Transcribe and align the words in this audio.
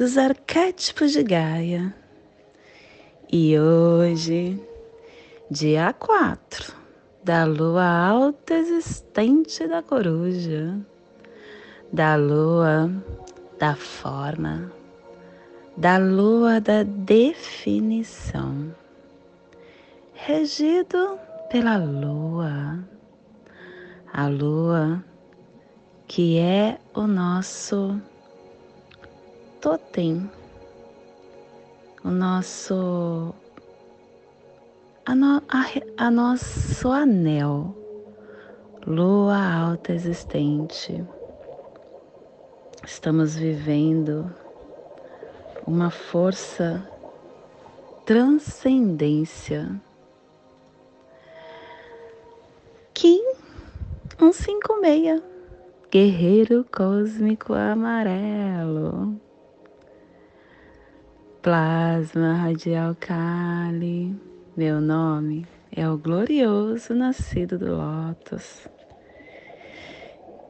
dos 0.00 0.16
arquétipos 0.16 1.12
de 1.12 1.22
Gaia. 1.22 1.94
E 3.30 3.58
hoje, 3.58 4.58
dia 5.50 5.92
4 5.92 6.74
da 7.22 7.44
lua 7.44 7.84
alta 7.84 8.54
existente 8.54 9.68
da 9.68 9.82
coruja, 9.82 10.74
da 11.92 12.16
lua 12.16 12.90
da 13.58 13.76
forma, 13.76 14.72
da 15.76 15.98
lua 15.98 16.62
da 16.62 16.82
definição, 16.82 18.74
regido 20.14 21.18
pela 21.50 21.76
lua, 21.76 22.82
a 24.10 24.28
lua 24.28 25.04
que 26.08 26.38
é 26.38 26.78
o 26.94 27.06
nosso 27.06 28.00
totem, 29.60 30.30
o 32.02 32.10
nosso 32.10 33.34
a, 35.04 35.14
no, 35.14 35.42
a, 35.48 35.66
a 35.98 36.10
nosso 36.10 36.90
anel, 36.90 37.76
lua 38.86 39.36
alta 39.36 39.92
existente. 39.92 41.04
Estamos 42.84 43.36
vivendo 43.36 44.34
uma 45.66 45.90
força 45.90 46.88
transcendência. 48.06 49.80
Kim 52.94 53.22
156, 54.18 55.22
guerreiro 55.90 56.64
cósmico 56.72 57.52
amarelo. 57.52 59.20
Plasma 61.42 62.34
radial 62.34 62.94
Kali, 63.00 64.14
meu 64.54 64.78
nome 64.78 65.46
é 65.74 65.88
o 65.88 65.96
glorioso 65.96 66.94
nascido 66.94 67.58
do 67.58 67.78
Lótus. 67.78 68.68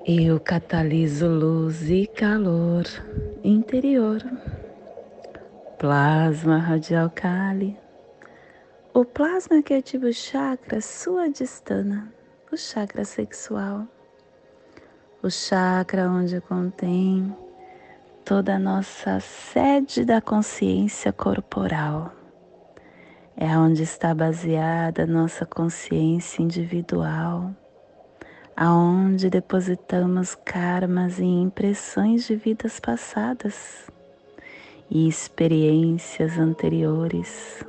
Eu 0.04 0.40
cataliso 0.40 1.28
luz 1.28 1.88
e 1.88 2.08
calor 2.08 2.82
interior. 3.44 4.20
Plasma 5.78 6.58
radial 6.58 7.08
Kali. 7.08 7.78
O 8.92 9.04
plasma 9.04 9.62
que 9.62 9.74
ativa 9.74 10.08
o 10.08 10.12
chakra 10.12 10.80
suadistana, 10.80 12.12
o 12.50 12.56
chakra 12.56 13.04
sexual. 13.04 13.86
O 15.22 15.30
chakra 15.30 16.10
onde 16.10 16.40
contém 16.40 17.32
toda 18.30 18.54
a 18.54 18.58
nossa 18.60 19.18
sede 19.18 20.04
da 20.04 20.20
consciência 20.20 21.12
corporal. 21.12 22.12
É 23.36 23.58
onde 23.58 23.82
está 23.82 24.14
baseada 24.14 25.02
a 25.02 25.06
nossa 25.06 25.44
consciência 25.44 26.40
individual, 26.40 27.50
aonde 28.56 29.28
depositamos 29.28 30.36
karmas 30.44 31.18
e 31.18 31.24
impressões 31.24 32.24
de 32.24 32.36
vidas 32.36 32.78
passadas 32.78 33.90
e 34.88 35.08
experiências 35.08 36.38
anteriores. 36.38 37.64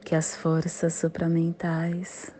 Que 0.00 0.14
as 0.14 0.34
forças 0.34 0.94
supramentais 0.94 2.34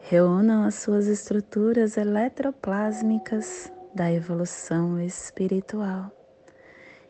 reúnam 0.00 0.64
as 0.64 0.76
suas 0.76 1.06
estruturas 1.06 1.98
eletroplásmicas 1.98 3.75
da 3.96 4.12
evolução 4.12 5.00
espiritual 5.00 6.12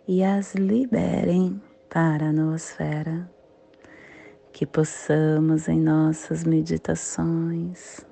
e 0.06 0.22
as 0.22 0.54
liberem 0.54 1.60
para 1.90 2.26
a 2.26 2.32
noosfera. 2.32 3.28
Que 4.52 4.64
possamos 4.64 5.68
em 5.68 5.80
nossas 5.80 6.44
meditações 6.44 8.06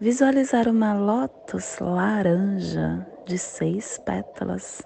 visualizar 0.00 0.68
uma 0.68 0.94
lótus 0.94 1.78
laranja 1.78 3.06
de 3.24 3.38
seis 3.38 3.98
pétalas. 4.04 4.82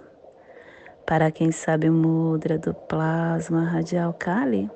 Para 1.06 1.30
quem 1.30 1.50
sabe 1.50 1.88
o 1.88 1.92
mudra 1.92 2.58
do 2.58 2.74
plasma 2.74 3.64
radial 3.64 4.12
Kali, 4.12 4.70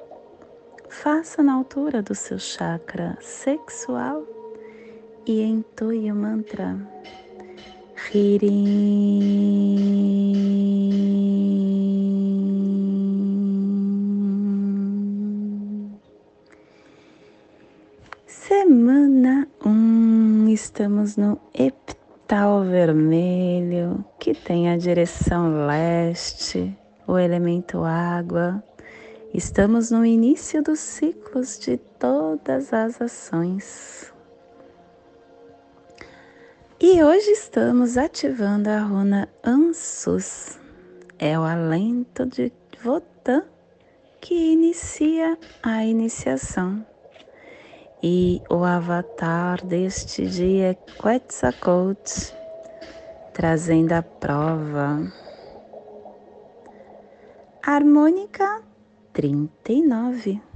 faça 0.88 1.42
na 1.42 1.52
altura 1.52 2.00
do 2.00 2.14
seu 2.14 2.38
chakra 2.38 3.18
sexual 3.20 4.26
e 5.26 5.42
entoie 5.42 6.10
o 6.10 6.16
mantra 6.16 6.74
Semana 18.26 19.46
1, 19.64 19.68
um, 19.68 20.48
estamos 20.48 21.16
no 21.16 21.38
epital 21.52 22.64
vermelho, 22.64 24.04
que 24.18 24.32
tem 24.32 24.70
a 24.70 24.76
direção 24.78 25.66
leste, 25.66 26.74
o 27.06 27.18
elemento 27.18 27.84
água. 27.84 28.62
Estamos 29.34 29.90
no 29.90 30.06
início 30.06 30.62
dos 30.62 30.78
ciclos 30.78 31.58
de 31.58 31.76
todas 31.98 32.72
as 32.72 33.02
ações. 33.02 34.17
E 36.80 37.02
hoje 37.02 37.32
estamos 37.32 37.98
ativando 37.98 38.70
a 38.70 38.78
runa 38.78 39.28
Ansus. 39.44 40.60
É 41.18 41.36
o 41.36 41.42
alento 41.42 42.24
de 42.24 42.52
Votan 42.80 43.42
que 44.20 44.52
inicia 44.52 45.36
a 45.60 45.84
iniciação. 45.84 46.86
E 48.00 48.40
o 48.48 48.62
avatar 48.62 49.66
deste 49.66 50.24
dia 50.28 50.70
é 50.70 50.74
Quetzalcoatl, 50.74 52.32
trazendo 53.32 53.94
a 53.94 54.02
prova. 54.02 55.02
Harmônica 57.60 58.62
39 59.12 60.47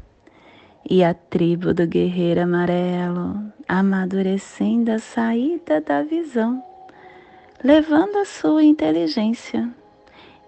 e 0.88 1.04
a 1.04 1.14
tribo 1.14 1.72
do 1.72 1.86
guerreiro 1.86 2.42
amarelo 2.42 3.52
amadurecendo 3.68 4.90
a 4.92 4.98
saída 4.98 5.80
da 5.80 6.02
visão, 6.02 6.62
levando 7.64 8.18
a 8.18 8.24
sua 8.24 8.62
inteligência 8.62 9.70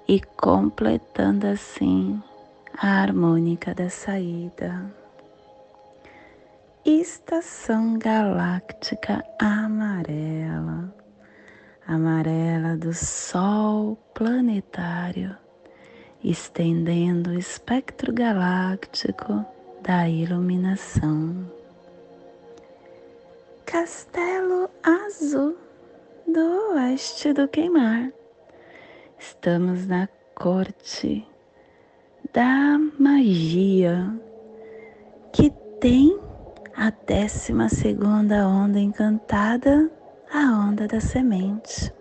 e 0.07 0.21
completando 0.21 1.47
assim 1.47 2.23
a 2.77 3.01
harmônica 3.01 3.75
da 3.75 3.89
saída. 3.89 4.93
Estação 6.85 7.99
galáctica 7.99 9.25
amarela, 9.39 10.95
amarela 11.87 12.77
do 12.77 12.93
Sol 12.93 13.97
planetário, 14.13 15.35
estendendo 16.23 17.31
o 17.31 17.39
espectro 17.39 18.13
galáctico 18.13 19.47
da 19.85 20.09
iluminação. 20.09 21.47
Castelo 23.67 24.71
Azul 24.83 25.59
do 26.27 26.73
Oeste 26.73 27.35
do 27.35 27.47
Queimar. 27.47 28.11
Estamos 29.19 29.87
na 29.87 30.09
corte 30.35 31.27
da 32.33 32.79
magia 32.99 34.19
que 35.35 35.51
tem 35.81 36.19
a 36.75 36.89
décima 36.91 37.69
segunda 37.69 38.49
onda 38.49 38.81
encantada, 38.81 39.91
a 40.33 40.67
onda 40.67 40.89
da 40.89 40.99
semente. 40.99 41.93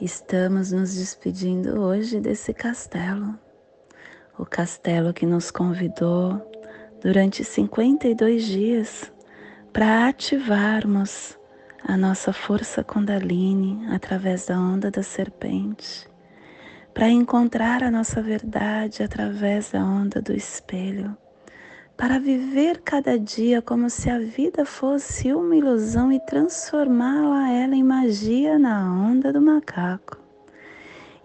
Estamos 0.00 0.70
nos 0.70 0.94
despedindo 0.94 1.80
hoje 1.80 2.20
desse 2.20 2.54
castelo 2.54 3.47
o 4.38 4.46
castelo 4.46 5.12
que 5.12 5.26
nos 5.26 5.50
convidou 5.50 6.40
durante 7.02 7.42
52 7.42 8.44
dias 8.44 9.12
para 9.72 10.08
ativarmos 10.08 11.36
a 11.84 11.96
nossa 11.96 12.32
força 12.32 12.84
Kundalini 12.84 13.86
através 13.92 14.46
da 14.46 14.58
onda 14.58 14.90
da 14.90 15.02
serpente, 15.02 16.08
para 16.94 17.08
encontrar 17.08 17.82
a 17.82 17.90
nossa 17.90 18.22
verdade 18.22 19.02
através 19.02 19.70
da 19.72 19.84
onda 19.84 20.22
do 20.22 20.32
espelho, 20.32 21.16
para 21.96 22.18
viver 22.18 22.80
cada 22.82 23.18
dia 23.18 23.60
como 23.60 23.90
se 23.90 24.08
a 24.08 24.18
vida 24.18 24.64
fosse 24.64 25.32
uma 25.32 25.56
ilusão 25.56 26.12
e 26.12 26.20
transformá-la 26.20 27.50
ela 27.50 27.74
em 27.74 27.82
magia 27.82 28.58
na 28.58 28.92
onda 28.92 29.32
do 29.32 29.40
macaco 29.40 30.18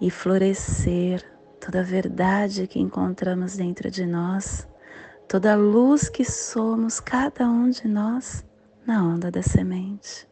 e 0.02 0.10
florescer 0.10 1.33
toda 1.64 1.82
verdade 1.82 2.68
que 2.68 2.78
encontramos 2.78 3.56
dentro 3.56 3.90
de 3.90 4.06
nós, 4.06 4.68
toda 5.30 5.54
a 5.54 5.56
luz 5.56 6.10
que 6.10 6.26
somos, 6.26 7.00
cada 7.00 7.48
um 7.48 7.70
de 7.70 7.88
nós, 7.88 8.44
na 8.86 9.02
onda 9.02 9.32
da 9.32 9.42
semente. 9.42 10.28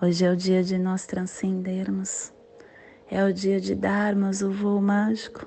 Hoje 0.00 0.24
é 0.24 0.32
o 0.32 0.36
dia 0.36 0.64
de 0.64 0.76
nós 0.78 1.06
transcendermos, 1.06 2.32
é 3.08 3.24
o 3.24 3.32
dia 3.32 3.60
de 3.60 3.76
darmos 3.76 4.42
o 4.42 4.50
voo 4.50 4.80
mágico, 4.80 5.46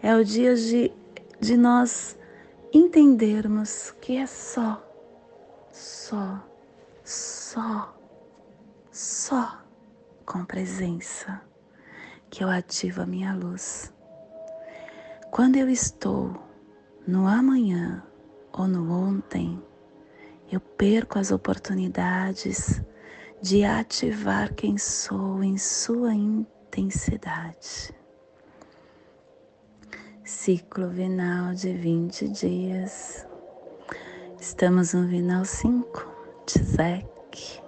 é 0.00 0.14
o 0.14 0.24
dia 0.24 0.54
de, 0.54 0.92
de 1.40 1.56
nós 1.56 2.16
entendermos 2.72 3.92
que 4.00 4.18
é 4.18 4.26
só, 4.26 4.80
só, 5.72 6.46
só, 7.02 7.92
só 8.92 9.64
com 10.24 10.44
presença 10.44 11.42
que 12.30 12.44
eu 12.44 12.48
ativo 12.48 13.02
a 13.02 13.06
minha 13.06 13.34
luz. 13.34 13.95
Quando 15.36 15.56
eu 15.56 15.68
estou 15.68 16.34
no 17.06 17.26
amanhã 17.26 18.02
ou 18.54 18.66
no 18.66 18.90
ontem, 18.90 19.62
eu 20.50 20.58
perco 20.58 21.18
as 21.18 21.30
oportunidades 21.30 22.80
de 23.42 23.62
ativar 23.62 24.54
quem 24.54 24.78
sou 24.78 25.44
em 25.44 25.58
sua 25.58 26.14
intensidade. 26.14 27.94
Ciclo 30.24 30.88
vinal 30.88 31.52
de 31.52 31.70
20 31.70 32.28
dias. 32.28 33.26
Estamos 34.40 34.94
no 34.94 35.06
vinal 35.06 35.44
5 35.44 36.06
de 36.46 36.62
Zek, 36.64 37.60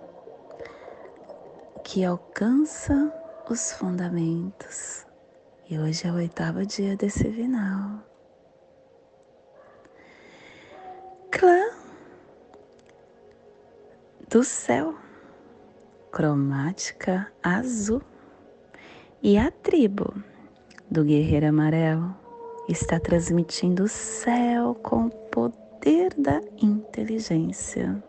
que 1.85 2.03
alcança 2.03 3.13
os 3.51 3.73
fundamentos 3.73 5.07
e 5.71 5.79
hoje 5.79 6.07
é 6.07 6.11
o 6.11 6.15
oitavo 6.15 6.65
dia 6.65 6.97
desse 6.97 7.29
vinal. 7.29 8.03
Clã 11.31 11.69
do 14.31 14.43
céu, 14.43 14.95
cromática 16.11 17.31
azul. 17.43 18.01
E 19.23 19.37
a 19.37 19.51
tribo 19.51 20.15
do 20.91 21.05
guerreiro 21.05 21.49
amarelo 21.49 22.17
está 22.69 22.99
transmitindo 22.99 23.85
o 23.85 23.89
céu 23.89 24.75
com 24.77 25.07
o 25.07 25.11
poder 25.11 26.15
da 26.15 26.41
inteligência. 26.63 28.03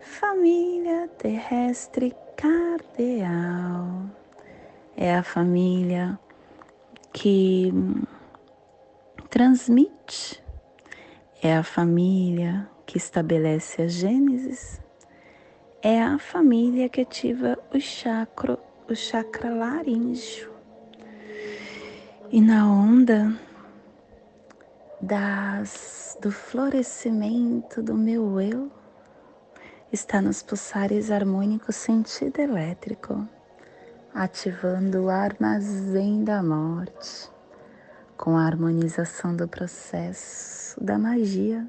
Família 0.00 1.08
terrestre 1.18 2.14
cardeal 2.36 4.25
é 4.96 5.14
a 5.14 5.22
família 5.22 6.18
que 7.12 7.70
transmite, 9.28 10.42
é 11.42 11.54
a 11.54 11.62
família 11.62 12.68
que 12.86 12.96
estabelece 12.96 13.82
a 13.82 13.88
Gênesis, 13.88 14.80
é 15.82 16.02
a 16.02 16.18
família 16.18 16.88
que 16.88 17.02
ativa 17.02 17.58
o 17.74 17.78
chakra, 17.78 18.58
o 18.88 18.94
chakra 18.94 19.54
laríngeo. 19.54 20.50
E 22.30 22.40
na 22.40 22.66
onda 22.66 23.38
das, 25.00 26.16
do 26.22 26.32
florescimento 26.32 27.82
do 27.82 27.94
meu 27.94 28.40
eu, 28.40 28.72
está 29.92 30.22
nos 30.22 30.42
pulsares 30.42 31.10
harmônicos 31.10 31.76
sentido 31.76 32.40
elétrico 32.40 33.28
ativando 34.16 35.04
o 35.04 35.10
armazém 35.10 36.24
da 36.24 36.42
morte, 36.42 37.30
com 38.16 38.34
a 38.34 38.46
harmonização 38.46 39.36
do 39.36 39.46
processo 39.46 40.82
da 40.82 40.98
magia 40.98 41.66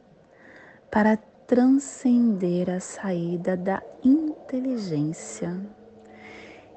para 0.89 1.17
transcender 1.45 2.69
a 2.69 2.79
saída 2.79 3.57
da 3.57 3.83
inteligência. 4.01 5.59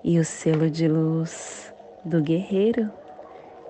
E 0.03 0.19
o 0.19 0.25
selo 0.25 0.69
de 0.69 0.89
luz 0.89 1.73
do 2.05 2.21
guerreiro 2.21 2.91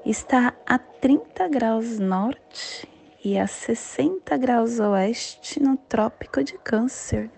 está 0.06 0.55
a 0.67 0.79
30 0.79 1.49
graus 1.49 1.99
norte 1.99 2.88
e 3.23 3.38
a 3.38 3.47
60 3.47 4.38
graus 4.38 4.81
oeste 4.81 5.62
no 5.62 5.76
Trópico 5.76 6.43
de 6.43 6.56
Câncer, 6.56 7.31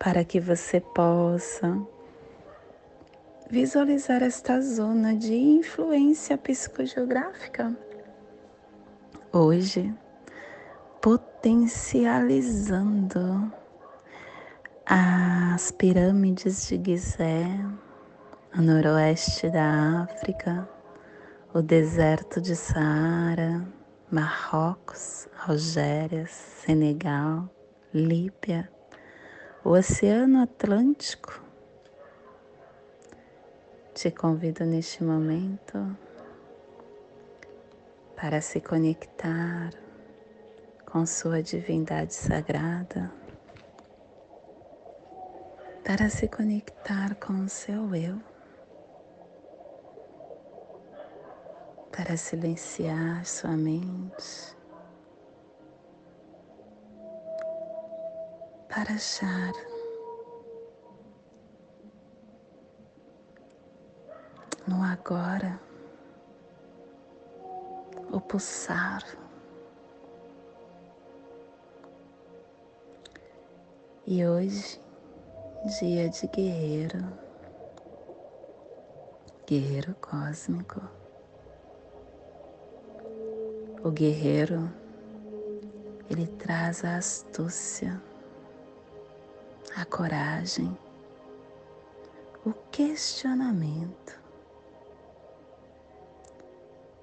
para 0.00 0.24
que 0.24 0.40
você 0.40 0.80
possa 0.80 1.80
visualizar 3.50 4.22
esta 4.22 4.60
zona 4.60 5.16
de 5.16 5.34
influência 5.34 6.38
psicogeográfica. 6.38 7.76
Hoje, 9.32 9.92
potencializando 11.02 13.52
as 14.86 15.72
pirâmides 15.72 16.68
de 16.68 16.80
Gizé, 16.84 17.44
o 18.56 18.62
noroeste 18.62 19.50
da 19.50 20.04
África, 20.04 20.68
o 21.52 21.60
deserto 21.60 22.40
de 22.40 22.54
Saara, 22.54 23.66
Marrocos, 24.12 25.28
Algéria, 25.48 26.24
Senegal, 26.28 27.50
Líbia, 27.92 28.70
o 29.64 29.70
Oceano 29.70 30.40
Atlântico, 30.40 31.49
te 34.00 34.10
convido 34.10 34.64
neste 34.64 35.04
momento 35.04 35.94
para 38.16 38.40
se 38.40 38.58
conectar 38.58 39.74
com 40.86 41.04
Sua 41.04 41.42
divindade 41.42 42.14
sagrada, 42.14 43.12
para 45.84 46.08
se 46.08 46.28
conectar 46.28 47.14
com 47.16 47.44
o 47.44 47.48
seu 47.50 47.94
eu, 47.94 48.18
para 51.92 52.16
silenciar 52.16 53.26
sua 53.26 53.54
mente, 53.54 54.56
para 58.66 58.94
achar 58.94 59.69
agora, 65.00 65.58
o 68.12 68.20
pulsar. 68.20 69.02
E 74.06 74.26
hoje, 74.26 74.78
dia 75.78 76.08
de 76.10 76.26
guerreiro, 76.26 76.98
guerreiro 79.46 79.94
cósmico. 80.02 80.82
O 83.82 83.90
guerreiro, 83.90 84.70
ele 86.10 86.26
traz 86.26 86.84
a 86.84 86.96
astúcia, 86.96 88.02
a 89.74 89.84
coragem, 89.86 90.76
o 92.44 92.52
questionamento 92.70 94.19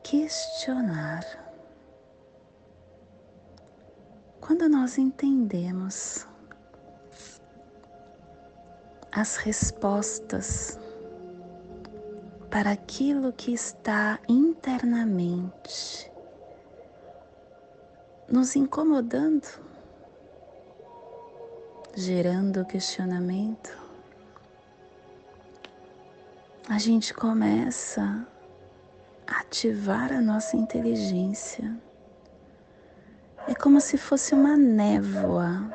questionar. 0.09 1.21
Quando 4.39 4.69
nós 4.69 4.97
entendemos 4.97 6.25
as 9.11 9.35
respostas 9.35 10.79
para 12.49 12.71
aquilo 12.71 13.33
que 13.33 13.51
está 13.51 14.17
internamente 14.29 16.09
nos 18.29 18.55
incomodando, 18.55 19.45
gerando 21.93 22.65
questionamento, 22.65 23.77
a 26.69 26.77
gente 26.77 27.13
começa 27.13 28.25
ativar 29.27 30.11
a 30.11 30.21
nossa 30.21 30.55
inteligência. 30.55 31.77
É 33.47 33.53
como 33.53 33.79
se 33.79 33.97
fosse 33.97 34.33
uma 34.33 34.57
névoa 34.57 35.71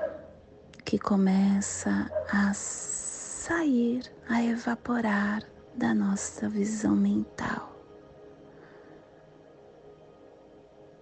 que 0.84 0.98
começa 0.98 2.10
a 2.30 2.52
sair, 2.54 4.12
a 4.28 4.42
evaporar 4.42 5.42
da 5.74 5.94
nossa 5.94 6.48
visão 6.48 6.94
mental. 6.94 7.72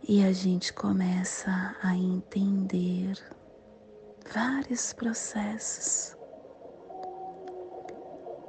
E 0.09 0.25
a 0.25 0.33
gente 0.33 0.73
começa 0.73 1.76
a 1.83 1.95
entender 1.95 3.16
vários 4.33 4.92
processos. 4.92 6.16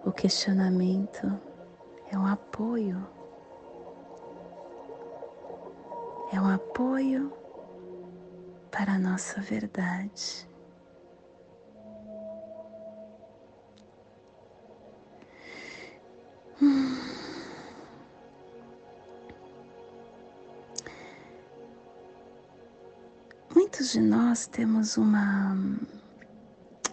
O 0.04 0.12
questionamento 0.12 1.40
é 2.12 2.18
um 2.18 2.26
apoio. 2.26 3.21
É 6.34 6.40
um 6.40 6.48
apoio 6.48 7.32
para 8.72 8.94
a 8.94 8.98
nossa 8.98 9.42
verdade. 9.42 10.48
Muitos 23.54 23.92
de 23.92 24.00
nós 24.00 24.48
temos 24.48 24.96
uma 24.96 25.58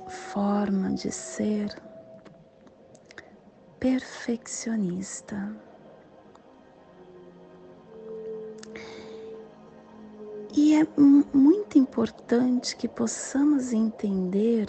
forma 0.08 0.92
de 0.94 1.12
ser 1.12 1.80
perfeccionista. 3.78 5.67
E 10.60 10.74
é 10.74 10.84
muito 11.32 11.78
importante 11.78 12.74
que 12.74 12.88
possamos 12.88 13.72
entender 13.72 14.66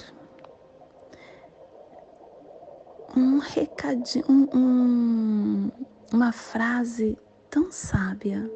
um 3.17 3.39
recadinho, 3.39 4.23
um, 4.29 4.47
um, 4.55 5.71
uma 6.13 6.31
frase 6.31 7.17
tão 7.49 7.71
sábia. 7.71 8.47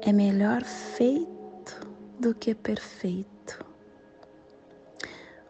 É 0.00 0.12
melhor 0.12 0.64
feito 0.64 1.88
do 2.18 2.34
que 2.34 2.52
perfeito. 2.52 3.64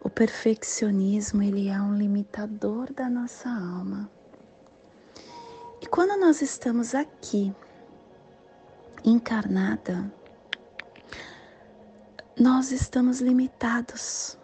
O 0.05 0.11
perfeccionismo 0.11 1.43
ele 1.43 1.69
é 1.69 1.81
um 1.81 1.95
limitador 1.95 2.93
da 2.93 3.09
nossa 3.09 3.49
alma. 3.49 4.11
E 5.81 5.87
quando 5.87 6.21
nós 6.21 6.43
estamos 6.43 6.95
aqui 6.95 7.55
encarnada, 9.03 10.13
nós 12.39 12.71
estamos 12.71 13.21
limitados 13.21 14.39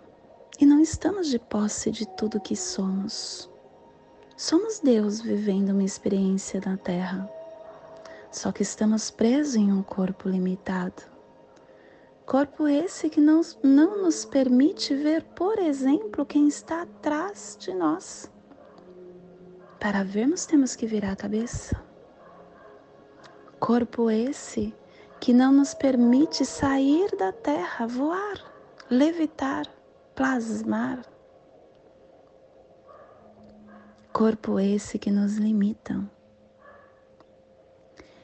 e 0.59 0.67
não 0.67 0.81
estamos 0.81 1.29
de 1.29 1.39
posse 1.39 1.93
de 1.93 2.05
tudo 2.17 2.41
que 2.41 2.57
somos. 2.57 3.49
Somos 4.37 4.81
Deus 4.81 5.21
vivendo 5.21 5.71
uma 5.71 5.85
experiência 5.85 6.61
na 6.67 6.77
Terra, 6.77 7.31
só 8.33 8.51
que 8.51 8.65
estamos 8.65 9.13
presos 9.13 9.55
em 9.55 9.73
um 9.73 9.81
corpo 9.81 10.29
limitado. 10.29 11.03
Corpo 12.27 12.67
esse 12.67 13.09
que 13.09 13.21
não, 13.21 13.43
não 13.63 14.03
nos 14.03 14.25
permite 14.25 14.93
ver, 14.97 15.23
por 15.23 15.61
exemplo, 15.61 16.27
quem 16.27 16.49
está 16.49 16.83
atrás 16.83 17.57
de 17.61 17.73
nós. 17.73 18.29
Para 19.79 20.03
vermos, 20.03 20.47
temos 20.47 20.75
que 20.75 20.87
virar 20.87 21.13
a 21.13 21.17
cabeça. 21.17 21.81
Corpo 23.61 24.11
esse 24.11 24.75
que 25.25 25.33
não 25.33 25.51
nos 25.51 25.73
permite 25.73 26.45
sair 26.45 27.17
da 27.17 27.33
terra, 27.33 27.87
voar, 27.87 28.37
levitar, 28.91 29.67
plasmar. 30.15 31.03
Corpo 34.13 34.61
esse 34.61 34.99
que 34.99 35.11
nos 35.11 35.39
limita. 35.39 35.99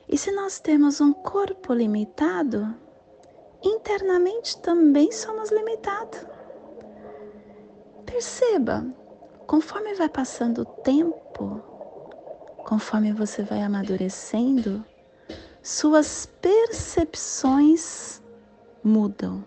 E 0.07 0.19
se 0.19 0.31
nós 0.31 0.61
temos 0.61 1.01
um 1.01 1.11
corpo 1.15 1.73
limitado, 1.73 2.77
internamente 3.65 4.61
também 4.61 5.11
somos 5.11 5.51
limitados. 5.51 6.21
Perceba, 8.05 8.85
conforme 9.47 9.95
vai 9.95 10.11
passando 10.11 10.61
o 10.61 10.67
tempo, 10.67 11.63
conforme 12.59 13.11
você 13.11 13.43
vai 13.43 13.63
amadurecendo, 13.63 14.85
suas 15.63 16.27
percepções 16.41 18.23
mudam. 18.83 19.45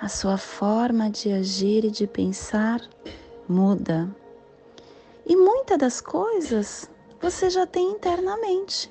A 0.00 0.08
sua 0.08 0.38
forma 0.38 1.10
de 1.10 1.30
agir 1.32 1.84
e 1.84 1.90
de 1.90 2.06
pensar 2.06 2.80
muda. 3.48 4.08
E 5.26 5.36
muitas 5.36 5.76
das 5.78 6.00
coisas 6.00 6.88
você 7.20 7.50
já 7.50 7.66
tem 7.66 7.90
internamente. 7.90 8.90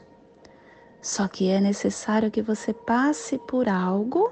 Só 1.01 1.27
que 1.27 1.49
é 1.49 1.59
necessário 1.59 2.29
que 2.29 2.41
você 2.41 2.73
passe 2.73 3.37
por 3.39 3.67
algo 3.67 4.31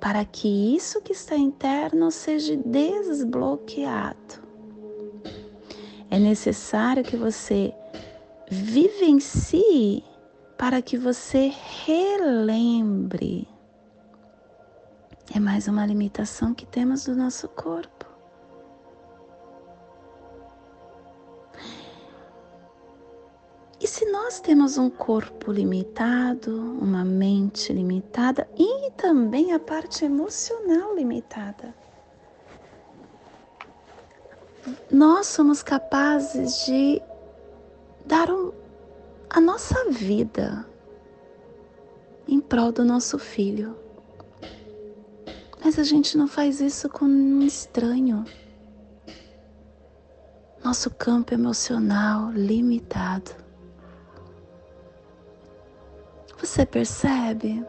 para 0.00 0.24
que 0.24 0.74
isso 0.74 1.00
que 1.00 1.12
está 1.12 1.36
interno 1.36 2.10
seja 2.10 2.56
desbloqueado. 2.56 4.42
É 6.10 6.18
necessário 6.18 7.04
que 7.04 7.16
você 7.16 7.72
vivencie 8.50 10.04
para 10.62 10.80
que 10.80 10.96
você 10.96 11.52
relembre. 11.84 13.48
É 15.34 15.40
mais 15.40 15.66
uma 15.66 15.84
limitação 15.84 16.54
que 16.54 16.64
temos 16.64 17.04
do 17.04 17.16
nosso 17.16 17.48
corpo. 17.48 18.06
E 23.80 23.88
se 23.88 24.08
nós 24.12 24.38
temos 24.38 24.78
um 24.78 24.88
corpo 24.88 25.50
limitado, 25.50 26.56
uma 26.80 27.04
mente 27.04 27.72
limitada 27.72 28.48
e 28.56 28.88
também 28.92 29.52
a 29.52 29.58
parte 29.58 30.04
emocional 30.04 30.94
limitada, 30.94 31.74
nós 34.88 35.26
somos 35.26 35.60
capazes 35.60 36.64
de 36.66 37.02
dar 38.06 38.30
um, 38.30 38.61
a 39.34 39.40
nossa 39.40 39.88
vida 39.88 40.66
em 42.28 42.38
prol 42.38 42.70
do 42.70 42.84
nosso 42.84 43.18
filho. 43.18 43.74
Mas 45.64 45.78
a 45.78 45.82
gente 45.82 46.18
não 46.18 46.28
faz 46.28 46.60
isso 46.60 46.86
com 46.90 47.06
um 47.06 47.40
estranho. 47.40 48.26
Nosso 50.62 50.90
campo 50.90 51.32
emocional 51.32 52.30
limitado. 52.32 53.30
Você 56.38 56.66
percebe 56.66 57.64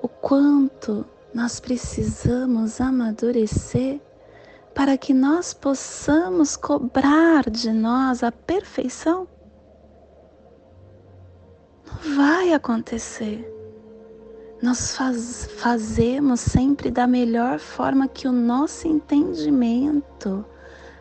o 0.00 0.06
quanto 0.06 1.04
nós 1.34 1.58
precisamos 1.58 2.80
amadurecer 2.80 4.00
para 4.72 4.96
que 4.96 5.12
nós 5.12 5.52
possamos 5.52 6.54
cobrar 6.54 7.50
de 7.50 7.72
nós 7.72 8.22
a 8.22 8.30
perfeição? 8.30 9.26
Vai 12.16 12.52
acontecer. 12.52 13.46
Nós 14.62 14.96
faz, 14.96 15.48
fazemos 15.58 16.40
sempre 16.40 16.90
da 16.90 17.06
melhor 17.06 17.58
forma 17.58 18.08
que 18.08 18.28
o 18.28 18.32
nosso 18.32 18.86
entendimento 18.86 20.44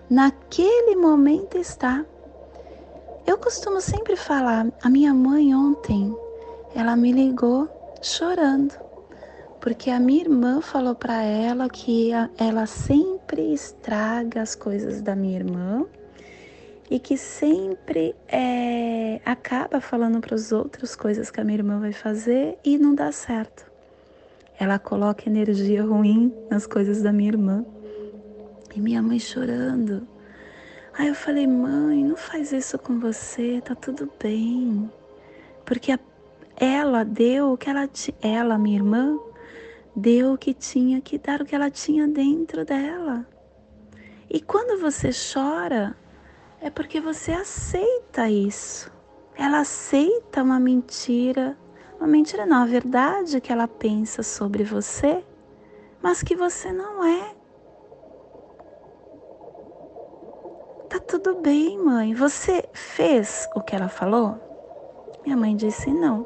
naquele 0.10 0.96
momento 0.96 1.58
está. 1.58 2.06
Eu 3.28 3.38
costumo 3.38 3.80
sempre 3.80 4.16
falar, 4.16 4.72
a 4.82 4.90
minha 4.90 5.14
mãe 5.14 5.54
ontem 5.54 6.16
ela 6.74 6.96
me 6.96 7.12
ligou 7.12 7.70
chorando, 8.02 8.74
porque 9.62 9.90
a 9.90 10.00
minha 10.00 10.22
irmã 10.22 10.62
falou 10.62 10.96
para 10.96 11.22
ela 11.22 11.70
que 11.70 12.12
ela 12.38 12.66
sempre 12.66 13.54
estraga 13.54 14.42
as 14.42 14.56
coisas 14.56 15.02
da 15.02 15.16
minha 15.16 15.38
irmã 15.38 15.86
e 16.90 17.00
que 17.00 17.18
sempre 17.18 18.16
é, 18.28 19.22
acaba 19.24 19.80
falando 19.80 20.20
para 20.20 20.34
os 20.34 20.52
outros 20.52 20.96
coisas 20.96 21.30
que 21.30 21.40
a 21.40 21.44
minha 21.44 21.60
irmã 21.60 21.80
vai 21.80 21.94
fazer 21.94 22.58
e 22.64 22.78
não 22.78 22.96
dá 22.96 23.12
certo. 23.12 23.70
Ela 24.60 24.80
coloca 24.80 25.30
energia 25.30 25.84
ruim 25.84 26.34
nas 26.50 26.66
coisas 26.66 27.02
da 27.02 27.14
minha 27.14 27.30
irmã. 27.30 27.66
E 28.76 28.82
minha 28.82 29.02
mãe 29.02 29.20
chorando. 29.20 30.08
Aí 30.98 31.08
eu 31.08 31.16
falei, 31.16 31.48
mãe, 31.48 32.04
não 32.04 32.18
faz 32.18 32.52
isso 32.52 32.78
com 32.78 33.00
você, 33.00 33.62
tá 33.62 33.74
tudo 33.74 34.12
bem. 34.22 34.92
Porque 35.66 35.92
a 35.92 36.00
ela 36.60 37.06
deu 37.06 37.54
o 37.54 37.58
que 37.58 37.70
ela 37.70 37.90
ela, 38.22 38.58
minha 38.58 38.78
irmã, 38.78 39.18
deu 39.96 40.34
o 40.34 40.38
que 40.38 40.54
tinha 40.54 41.00
que 41.00 41.18
dar, 41.18 41.42
o 41.42 41.46
que 41.46 41.56
ela 41.56 41.72
tinha 41.72 42.06
dentro 42.06 42.66
dela. 42.66 43.26
E 44.30 44.42
quando 44.42 44.80
você 44.82 45.10
chora, 45.12 45.96
é 46.62 46.70
porque 46.70 47.00
você 47.00 47.32
aceita 47.32 48.30
isso. 48.30 48.92
Ela 49.36 49.60
aceita 49.60 50.44
uma 50.44 50.60
mentira, 50.60 51.58
uma 51.98 52.08
mentira 52.08 52.46
não, 52.46 52.64
a 52.64 52.66
verdade 52.66 53.40
que 53.40 53.52
ela 53.52 53.68
pensa 53.68 54.22
sobre 54.22 54.64
você, 54.64 55.24
mas 56.02 56.22
que 56.22 56.36
você 56.36 56.72
não 56.72 57.04
é. 57.04 57.36
Tá 60.90 61.00
tudo 61.00 61.36
bem, 61.36 61.78
mãe. 61.78 62.14
Você 62.16 62.68
fez 62.74 63.48
o 63.56 63.62
que 63.62 63.76
ela 63.76 63.88
falou? 63.88 64.38
Minha 65.24 65.38
mãe 65.38 65.56
disse: 65.56 65.92
Não. 65.94 66.26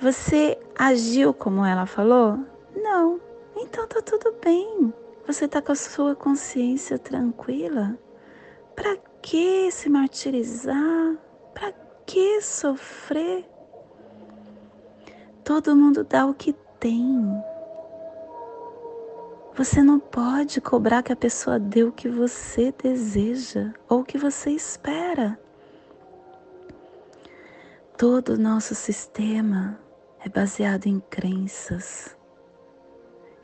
Você 0.00 0.58
agiu 0.76 1.32
como 1.34 1.64
ela 1.64 1.86
falou? 1.86 2.38
Não. 2.74 3.20
Então 3.56 3.86
tá 3.86 4.00
tudo 4.00 4.34
bem. 4.42 4.92
Você 5.26 5.46
tá 5.46 5.62
com 5.62 5.70
a 5.70 5.76
sua 5.76 6.16
consciência 6.16 6.98
tranquila? 6.98 7.96
Para 8.74 8.96
que 9.22 9.70
se 9.70 9.88
martirizar? 9.88 11.16
Para 11.54 11.72
que 12.04 12.42
sofrer? 12.42 13.48
Todo 15.44 15.76
mundo 15.76 16.04
dá 16.04 16.26
o 16.26 16.34
que 16.34 16.52
tem. 16.78 17.24
Você 19.54 19.82
não 19.82 20.00
pode 20.00 20.60
cobrar 20.60 21.02
que 21.02 21.12
a 21.12 21.16
pessoa 21.16 21.58
dê 21.58 21.84
o 21.84 21.92
que 21.92 22.08
você 22.08 22.72
deseja 22.82 23.72
ou 23.88 24.00
o 24.00 24.04
que 24.04 24.18
você 24.18 24.50
espera. 24.50 25.38
Todo 27.96 28.30
o 28.30 28.38
nosso 28.38 28.74
sistema 28.74 29.78
é 30.24 30.28
baseado 30.28 30.86
em 30.86 30.98
crenças. 30.98 32.16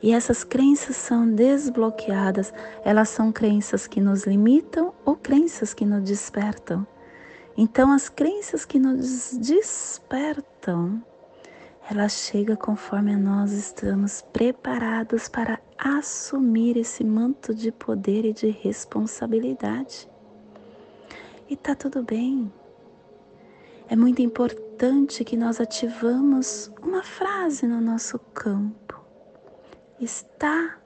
E 0.01 0.13
essas 0.13 0.43
crenças 0.43 0.95
são 0.95 1.29
desbloqueadas, 1.29 2.53
elas 2.85 3.09
são 3.09 3.31
crenças 3.31 3.85
que 3.85 3.99
nos 3.99 4.23
limitam 4.23 4.93
ou 5.05 5.15
crenças 5.15 5.73
que 5.73 5.85
nos 5.85 6.03
despertam. 6.03 6.87
Então, 7.57 7.91
as 7.91 8.07
crenças 8.07 8.63
que 8.63 8.79
nos 8.79 9.37
despertam, 9.37 11.03
ela 11.91 12.07
chega 12.07 12.55
conforme 12.55 13.17
nós 13.17 13.51
estamos 13.51 14.21
preparados 14.31 15.27
para 15.27 15.59
assumir 15.77 16.77
esse 16.77 17.03
manto 17.03 17.53
de 17.53 17.71
poder 17.71 18.23
e 18.23 18.31
de 18.31 18.49
responsabilidade. 18.49 20.09
E 21.49 21.57
tá 21.57 21.75
tudo 21.75 22.03
bem. 22.03 22.49
É 23.89 23.95
muito 23.95 24.21
importante 24.21 25.25
que 25.25 25.35
nós 25.35 25.59
ativamos 25.59 26.71
uma 26.81 27.03
frase 27.03 27.65
no 27.65 27.81
nosso 27.81 28.19
campo. 28.19 28.88
Está 30.01 30.77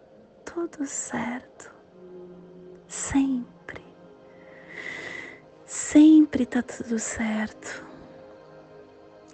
tudo 0.43 0.87
certo. 0.87 1.71
Sempre. 2.87 3.83
Sempre 5.67 6.47
tá 6.47 6.63
tudo 6.63 6.97
certo. 6.97 7.85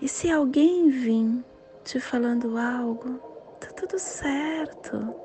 E 0.01 0.07
se 0.09 0.29
alguém 0.29 0.89
vir 0.89 1.45
te 1.85 1.97
falando 1.97 2.57
algo, 2.57 3.19
tá 3.61 3.67
tudo 3.67 3.97
certo. 3.97 5.15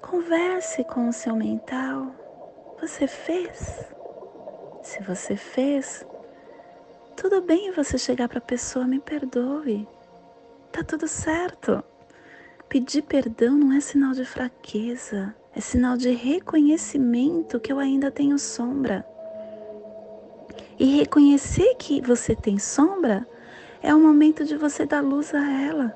Converse 0.00 0.82
com 0.84 1.10
o 1.10 1.12
seu 1.12 1.36
mental. 1.36 2.14
Você 2.80 3.06
fez? 3.06 3.86
Se 4.82 5.02
você 5.02 5.36
fez, 5.36 6.06
tudo 7.18 7.42
bem 7.42 7.70
você 7.70 7.98
chegar 7.98 8.30
para 8.30 8.38
a 8.38 8.42
pessoa, 8.42 8.86
me 8.86 8.98
perdoe. 8.98 9.86
Tá 10.72 10.82
tudo 10.82 11.06
certo. 11.06 11.84
Pedir 12.72 13.02
perdão 13.02 13.54
não 13.54 13.70
é 13.74 13.80
sinal 13.80 14.12
de 14.12 14.24
fraqueza, 14.24 15.36
é 15.54 15.60
sinal 15.60 15.94
de 15.94 16.08
reconhecimento 16.08 17.60
que 17.60 17.70
eu 17.70 17.78
ainda 17.78 18.10
tenho 18.10 18.38
sombra. 18.38 19.04
E 20.78 20.96
reconhecer 20.96 21.74
que 21.74 22.00
você 22.00 22.34
tem 22.34 22.58
sombra 22.58 23.28
é 23.82 23.94
o 23.94 24.00
momento 24.00 24.42
de 24.42 24.56
você 24.56 24.86
dar 24.86 25.02
luz 25.02 25.34
a 25.34 25.52
ela. 25.52 25.94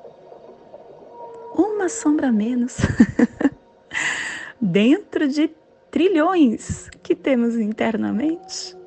Uma 1.55 1.89
sombra 1.89 2.31
menos. 2.31 2.77
Dentro 4.61 5.27
de 5.27 5.49
trilhões 5.89 6.91
que 7.01 7.15
temos 7.15 7.55
internamente, 7.55 8.77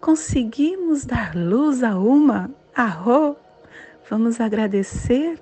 conseguimos 0.00 1.04
dar 1.04 1.36
luz 1.36 1.82
a 1.82 1.98
uma. 1.98 2.50
Arro! 2.74 3.36
Vamos 4.08 4.40
agradecer 4.40 5.38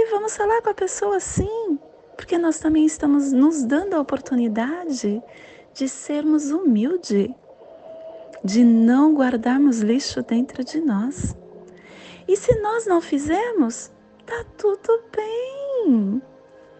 e 0.00 0.06
vamos 0.10 0.36
falar 0.36 0.62
com 0.62 0.70
a 0.70 0.74
pessoa 0.74 1.18
sim, 1.18 1.76
porque 2.16 2.38
nós 2.38 2.60
também 2.60 2.86
estamos 2.86 3.32
nos 3.32 3.64
dando 3.64 3.94
a 3.94 4.00
oportunidade 4.00 5.20
de 5.74 5.88
sermos 5.88 6.52
humildes, 6.52 7.28
de 8.44 8.62
não 8.62 9.12
guardarmos 9.12 9.80
lixo 9.80 10.22
dentro 10.22 10.62
de 10.62 10.80
nós. 10.80 11.36
E 12.28 12.36
se 12.36 12.54
nós 12.60 12.86
não 12.86 13.00
fizermos, 13.00 13.90
tá 14.24 14.44
tudo 14.56 15.02
bem. 15.14 16.22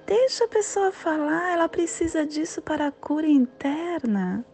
Deixa 0.07 0.45
a 0.45 0.49
pessoa 0.49 0.93
falar, 0.93 1.53
ela 1.53 1.69
precisa 1.69 2.25
disso 2.25 2.63
para 2.63 2.87
a 2.87 2.93
cura 2.93 3.27
interna. 3.27 4.47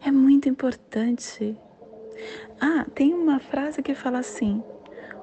É 0.00 0.10
muito 0.10 0.48
importante. 0.48 1.58
Ah, 2.58 2.86
tem 2.94 3.12
uma 3.12 3.38
frase 3.38 3.82
que 3.82 3.94
fala 3.94 4.20
assim: 4.20 4.62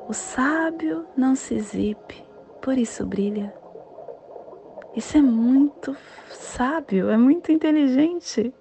o 0.07 0.13
sábio 0.13 1.05
não 1.15 1.35
se 1.35 1.55
exibe, 1.55 2.25
por 2.61 2.77
isso 2.77 3.05
brilha. 3.05 3.53
Isso 4.95 5.17
é 5.17 5.21
muito 5.21 5.95
sábio, 6.29 7.09
é 7.09 7.17
muito 7.17 7.51
inteligente, 7.51 8.53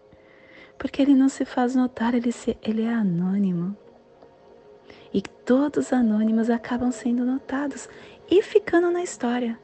porque 0.79 1.03
ele 1.03 1.14
não 1.14 1.29
se 1.29 1.44
faz 1.44 1.74
notar, 1.74 2.14
ele, 2.14 2.31
se, 2.31 2.57
ele 2.62 2.83
é 2.83 2.92
anônimo 2.92 3.76
e 5.12 5.20
todos 5.20 5.87
os 5.87 5.92
anônimos 5.92 6.50
acabam 6.50 6.90
sendo 6.90 7.24
notados 7.24 7.88
e 8.31 8.42
ficando 8.42 8.90
na 8.90 9.03
história. 9.03 9.59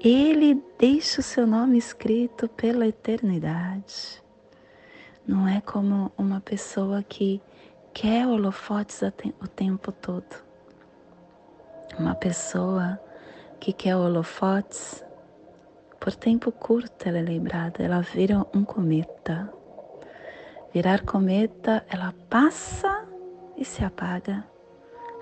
Ele 0.00 0.62
deixa 0.78 1.20
o 1.20 1.24
seu 1.24 1.46
nome 1.46 1.78
escrito 1.78 2.48
pela 2.48 2.86
eternidade. 2.86 4.22
Não 5.26 5.48
é 5.48 5.60
como 5.60 6.12
uma 6.16 6.40
pessoa 6.40 7.02
que 7.02 7.40
quer 7.96 8.26
holofotes 8.26 9.00
o 9.40 9.48
tempo 9.48 9.90
todo. 9.90 10.44
Uma 11.98 12.14
pessoa 12.14 13.00
que 13.58 13.72
quer 13.72 13.96
holofotes, 13.96 15.02
por 15.98 16.14
tempo 16.14 16.52
curto 16.52 17.08
ela 17.08 17.20
é 17.20 17.22
lembrada, 17.22 17.82
ela 17.82 18.02
vira 18.02 18.46
um 18.54 18.62
cometa. 18.64 19.50
Virar 20.74 21.06
cometa, 21.06 21.86
ela 21.88 22.12
passa 22.28 23.08
e 23.56 23.64
se 23.64 23.82
apaga. 23.82 24.44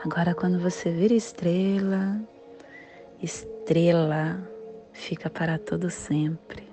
Agora, 0.04 0.34
quando 0.34 0.58
você 0.58 0.90
vira 0.90 1.14
estrela, 1.14 2.20
estrela 3.22 4.42
fica 4.92 5.30
para 5.30 5.58
todo 5.58 5.88
sempre. 5.90 6.68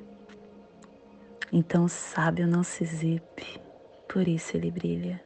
Então, 1.54 1.86
o 1.86 1.90
sábio 1.90 2.48
não 2.48 2.64
se 2.64 2.86
exibe, 2.86 3.62
por 4.08 4.28
isso 4.28 4.58
ele 4.58 4.72
brilha, 4.72 5.22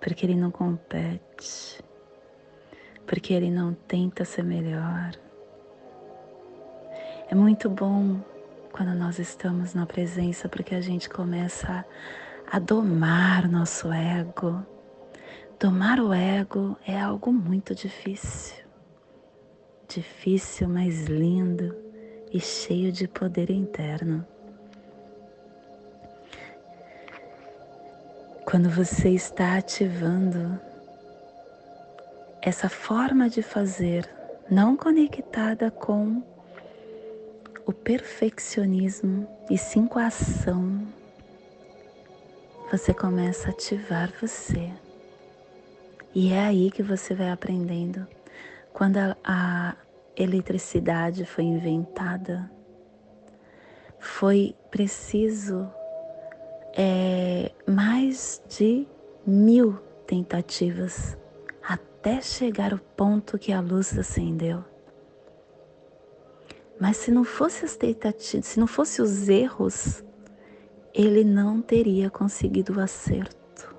porque 0.00 0.26
ele 0.26 0.34
não 0.34 0.50
compete, 0.50 1.82
porque 3.06 3.32
ele 3.32 3.50
não 3.50 3.74
tenta 3.74 4.24
ser 4.24 4.42
melhor. 4.42 5.12
É 7.28 7.34
muito 7.34 7.68
bom 7.68 8.20
quando 8.72 8.94
nós 8.94 9.18
estamos 9.18 9.74
na 9.74 9.86
presença, 9.86 10.48
porque 10.48 10.74
a 10.74 10.80
gente 10.80 11.08
começa 11.08 11.84
a 12.50 12.58
domar 12.58 13.48
nosso 13.48 13.92
ego 13.92 14.64
Domar 15.60 16.00
o 16.00 16.10
ego 16.10 16.74
é 16.86 16.98
algo 16.98 17.30
muito 17.30 17.74
difícil. 17.74 18.64
Difícil, 19.86 20.66
mas 20.70 21.04
lindo 21.04 21.76
e 22.32 22.40
cheio 22.40 22.90
de 22.90 23.06
poder 23.06 23.50
interno. 23.50 24.26
Quando 28.50 28.68
você 28.68 29.10
está 29.10 29.58
ativando 29.58 30.60
essa 32.42 32.68
forma 32.68 33.30
de 33.30 33.42
fazer 33.42 34.10
não 34.50 34.76
conectada 34.76 35.70
com 35.70 36.20
o 37.64 37.72
perfeccionismo 37.72 39.28
e 39.48 39.56
sim 39.56 39.86
com 39.86 40.00
a 40.00 40.08
ação, 40.08 40.84
você 42.72 42.92
começa 42.92 43.46
a 43.46 43.50
ativar 43.52 44.12
você. 44.20 44.68
E 46.12 46.32
é 46.32 46.40
aí 46.40 46.72
que 46.72 46.82
você 46.82 47.14
vai 47.14 47.30
aprendendo. 47.30 48.04
Quando 48.72 48.96
a, 48.96 49.16
a 49.22 49.76
eletricidade 50.16 51.24
foi 51.24 51.44
inventada, 51.44 52.50
foi 54.00 54.56
preciso 54.72 55.70
é, 56.76 57.52
mais 57.66 58.42
de 58.48 58.86
mil 59.26 59.78
tentativas 60.06 61.16
até 61.62 62.20
chegar 62.20 62.72
ao 62.72 62.78
ponto 62.78 63.38
que 63.38 63.52
a 63.52 63.60
luz 63.60 63.96
acendeu. 63.98 64.64
Mas 66.80 66.96
se 66.96 67.10
não 67.10 67.24
fosse 67.24 67.64
as 67.64 67.76
tentativas, 67.76 68.46
se 68.46 68.58
não 68.58 68.66
fosse 68.66 69.02
os 69.02 69.28
erros, 69.28 70.02
ele 70.94 71.22
não 71.24 71.60
teria 71.60 72.08
conseguido 72.08 72.78
o 72.78 72.80
acerto. 72.80 73.74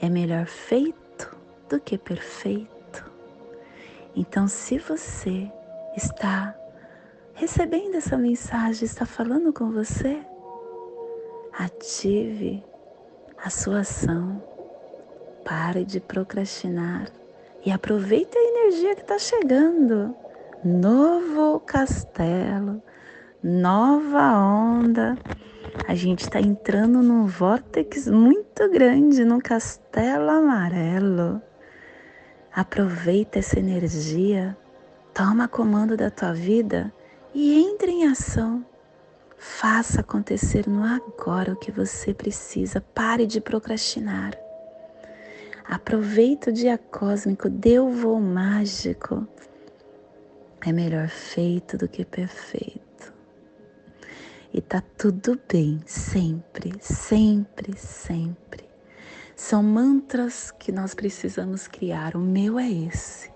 É 0.00 0.08
melhor 0.08 0.46
feito 0.46 1.36
do 1.68 1.78
que 1.78 1.98
perfeito. 1.98 2.72
Então, 4.16 4.48
se 4.48 4.78
você 4.78 5.50
está 5.96 6.54
recebendo 7.34 7.94
essa 7.94 8.16
mensagem, 8.16 8.84
está 8.84 9.06
falando 9.06 9.52
com 9.52 9.70
você? 9.70 10.24
Ative 11.64 12.60
a 13.38 13.48
sua 13.48 13.82
ação. 13.82 14.42
Pare 15.44 15.84
de 15.84 16.00
procrastinar 16.00 17.06
e 17.64 17.70
aproveite 17.70 18.36
a 18.36 18.42
energia 18.42 18.96
que 18.96 19.02
está 19.02 19.16
chegando. 19.16 20.12
Novo 20.64 21.60
castelo, 21.60 22.82
nova 23.40 24.36
onda. 24.36 25.16
A 25.86 25.94
gente 25.94 26.22
está 26.22 26.40
entrando 26.40 27.00
num 27.00 27.26
vórtex 27.26 28.08
muito 28.08 28.68
grande, 28.68 29.24
num 29.24 29.38
castelo 29.38 30.30
amarelo. 30.30 31.40
Aproveita 32.52 33.38
essa 33.38 33.60
energia, 33.60 34.56
toma 35.14 35.46
comando 35.46 35.96
da 35.96 36.10
tua 36.10 36.32
vida 36.32 36.92
e 37.32 37.54
entre 37.62 37.92
em 37.92 38.08
ação. 38.08 38.66
Faça 39.44 40.02
acontecer 40.02 40.68
no 40.68 40.84
agora 40.84 41.52
o 41.52 41.56
que 41.56 41.72
você 41.72 42.14
precisa. 42.14 42.80
Pare 42.80 43.26
de 43.26 43.40
procrastinar. 43.40 44.38
Aproveita 45.64 46.50
o 46.50 46.52
dia 46.52 46.78
cósmico, 46.78 47.48
o 47.48 47.90
voo 47.90 48.20
mágico. 48.20 49.26
É 50.64 50.70
melhor 50.70 51.08
feito 51.08 51.76
do 51.76 51.88
que 51.88 52.04
perfeito. 52.04 53.12
E 54.54 54.60
tá 54.60 54.80
tudo 54.96 55.36
bem, 55.52 55.82
sempre, 55.86 56.74
sempre, 56.80 57.76
sempre. 57.76 58.64
São 59.34 59.60
mantras 59.60 60.52
que 60.52 60.70
nós 60.70 60.94
precisamos 60.94 61.66
criar. 61.66 62.14
O 62.14 62.20
meu 62.20 62.60
é 62.60 62.70
esse. 62.70 63.28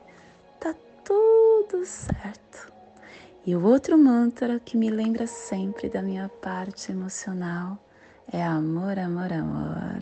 Tá 0.60 0.72
tudo 1.04 1.84
certo. 1.84 2.75
E 3.46 3.54
o 3.54 3.64
outro 3.64 3.96
mantra 3.96 4.58
que 4.58 4.76
me 4.76 4.90
lembra 4.90 5.24
sempre 5.24 5.88
da 5.88 6.02
minha 6.02 6.28
parte 6.28 6.90
emocional 6.90 7.78
é 8.32 8.42
amor, 8.42 8.98
amor, 8.98 9.32
amor. 9.32 10.00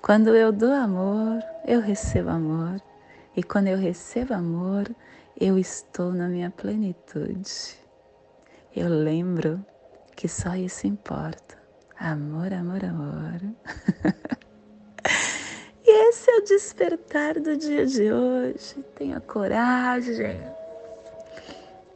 Quando 0.00 0.36
eu 0.36 0.52
dou 0.52 0.72
amor, 0.72 1.42
eu 1.66 1.80
recebo 1.80 2.30
amor. 2.30 2.80
E 3.36 3.42
quando 3.42 3.66
eu 3.66 3.76
recebo 3.76 4.32
amor, 4.32 4.88
eu 5.40 5.58
estou 5.58 6.12
na 6.12 6.28
minha 6.28 6.52
plenitude. 6.52 7.76
Eu 8.76 8.88
lembro 8.88 9.66
que 10.14 10.28
só 10.28 10.54
isso 10.54 10.86
importa. 10.86 11.58
Amor, 11.98 12.52
amor, 12.52 12.84
amor. 12.84 13.40
e 15.84 16.08
esse 16.08 16.30
é 16.30 16.36
o 16.36 16.44
despertar 16.44 17.40
do 17.40 17.56
dia 17.56 17.84
de 17.84 18.12
hoje. 18.12 18.76
Tenha 18.94 19.20
coragem 19.20 20.59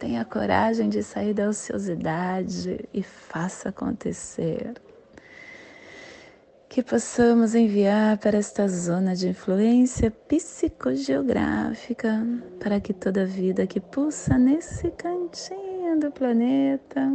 Tenha 0.05 0.23
coragem 0.23 0.91
de 0.91 1.03
sair 1.03 1.33
da 1.33 1.49
ociosidade 1.49 2.87
e 2.93 3.03
faça 3.03 3.71
acontecer. 3.71 4.75
Que 6.69 6.83
possamos 6.83 7.55
enviar 7.55 8.19
para 8.19 8.37
esta 8.37 8.69
zona 8.69 9.17
de 9.17 9.31
influência 9.31 10.11
psicogeográfica, 10.11 12.23
para 12.61 12.83
que 12.83 12.93
toda 12.93 13.25
vida 13.25 13.67
que 13.67 13.81
pulsa 13.81 14.37
nesse 14.37 14.91
cantinho 14.91 15.99
do 15.99 16.11
planeta 16.11 17.11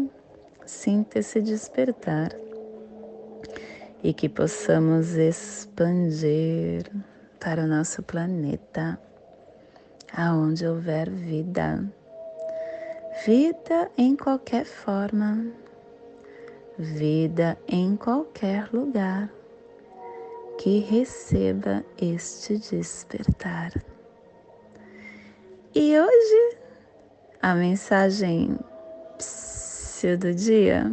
sinta 0.66 1.20
esse 1.20 1.44
despertar 1.44 2.36
e 4.02 4.16
que 4.16 4.28
possamos 4.28 5.14
expandir 5.14 6.92
para 7.40 7.66
o 7.66 7.68
nosso 7.68 8.02
planeta, 8.02 9.00
aonde 10.12 10.66
houver 10.66 11.08
vida 11.08 11.88
Vida 13.26 13.92
em 13.98 14.16
qualquer 14.16 14.64
forma, 14.64 15.52
vida 16.78 17.58
em 17.68 17.98
qualquer 17.98 18.70
lugar 18.72 19.30
que 20.58 20.80
receba 20.80 21.84
este 22.02 22.58
despertar. 22.60 23.74
E 25.76 26.00
hoje 26.00 26.58
a 27.42 27.56
mensagem 27.56 28.58
do 30.18 30.34
dia 30.34 30.90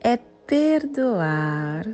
é 0.00 0.16
perdoar. 0.46 1.84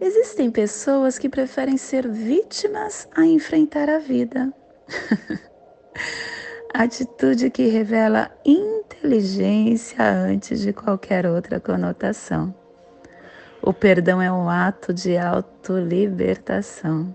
Existem 0.00 0.48
pessoas 0.48 1.18
que 1.18 1.28
preferem 1.28 1.76
ser 1.76 2.08
vítimas 2.08 3.08
a 3.16 3.26
enfrentar 3.26 3.90
a 3.90 3.98
vida. 3.98 4.54
atitude 6.72 7.50
que 7.50 7.66
revela 7.68 8.30
inteligência 8.44 10.02
antes 10.02 10.60
de 10.60 10.72
qualquer 10.72 11.26
outra 11.26 11.60
conotação. 11.60 12.54
O 13.62 13.72
perdão 13.72 14.22
é 14.22 14.32
um 14.32 14.48
ato 14.48 14.92
de 14.92 15.16
autolibertação. 15.16 17.14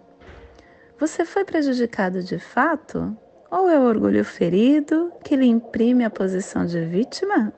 Você 1.00 1.26
foi 1.26 1.44
prejudicado 1.44 2.22
de 2.22 2.38
fato? 2.38 3.18
Ou 3.50 3.70
é 3.70 3.80
o 3.80 3.84
orgulho 3.84 4.24
ferido 4.24 5.12
que 5.24 5.36
lhe 5.36 5.48
imprime 5.48 6.04
a 6.04 6.10
posição 6.10 6.66
de 6.66 6.84
vítima? 6.86 7.54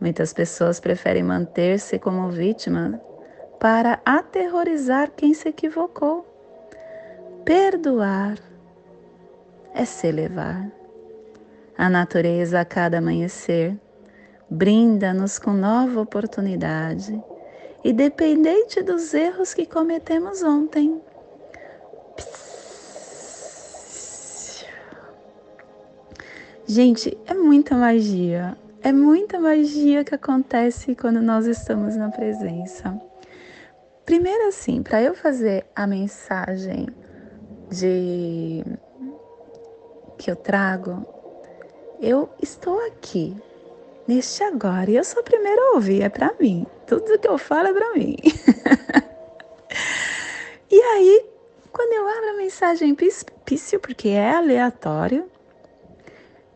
Muitas 0.00 0.32
pessoas 0.32 0.80
preferem 0.80 1.22
manter-se 1.22 1.98
como 1.98 2.30
vítima 2.30 3.00
para 3.58 4.00
aterrorizar 4.04 5.10
quem 5.10 5.34
se 5.34 5.48
equivocou. 5.48 6.26
Perdoar 7.44 8.38
é 9.74 9.84
se 9.84 10.06
elevar. 10.06 10.70
A 11.76 11.88
natureza 11.88 12.60
a 12.60 12.64
cada 12.64 12.98
amanhecer 12.98 13.76
brinda-nos 14.50 15.38
com 15.38 15.52
nova 15.52 16.00
oportunidade, 16.00 17.22
independente 17.84 18.82
dos 18.82 19.14
erros 19.14 19.54
que 19.54 19.64
cometemos 19.64 20.42
ontem. 20.42 21.00
Gente, 26.66 27.16
é 27.26 27.34
muita 27.34 27.76
magia. 27.76 28.56
É 28.82 28.92
muita 28.92 29.38
magia 29.38 30.04
que 30.04 30.14
acontece 30.14 30.94
quando 30.94 31.20
nós 31.20 31.46
estamos 31.46 31.96
na 31.96 32.10
presença. 32.10 32.98
Primeiro, 34.06 34.48
assim, 34.48 34.82
para 34.82 35.02
eu 35.02 35.14
fazer 35.14 35.66
a 35.74 35.86
mensagem 35.86 36.86
de 37.70 38.64
que 40.20 40.30
eu 40.30 40.36
trago, 40.36 41.06
eu 41.98 42.28
estou 42.42 42.78
aqui, 42.86 43.34
neste 44.06 44.44
agora, 44.44 44.90
e 44.90 44.96
eu 44.96 45.02
sou 45.02 45.20
a 45.20 45.22
primeira 45.22 45.58
a 45.62 45.70
ouvir, 45.76 46.02
é 46.02 46.10
para 46.10 46.34
mim. 46.38 46.66
Tudo 46.86 47.18
que 47.18 47.26
eu 47.26 47.38
falo 47.38 47.68
é 47.68 47.72
para 47.72 47.94
mim. 47.94 48.16
e 50.70 50.78
aí, 50.78 51.24
quando 51.72 51.94
eu 51.94 52.06
abro 52.06 52.30
a 52.30 52.36
mensagem 52.36 52.94
pício, 52.94 53.80
porque 53.80 54.10
é 54.10 54.30
aleatório, 54.30 55.24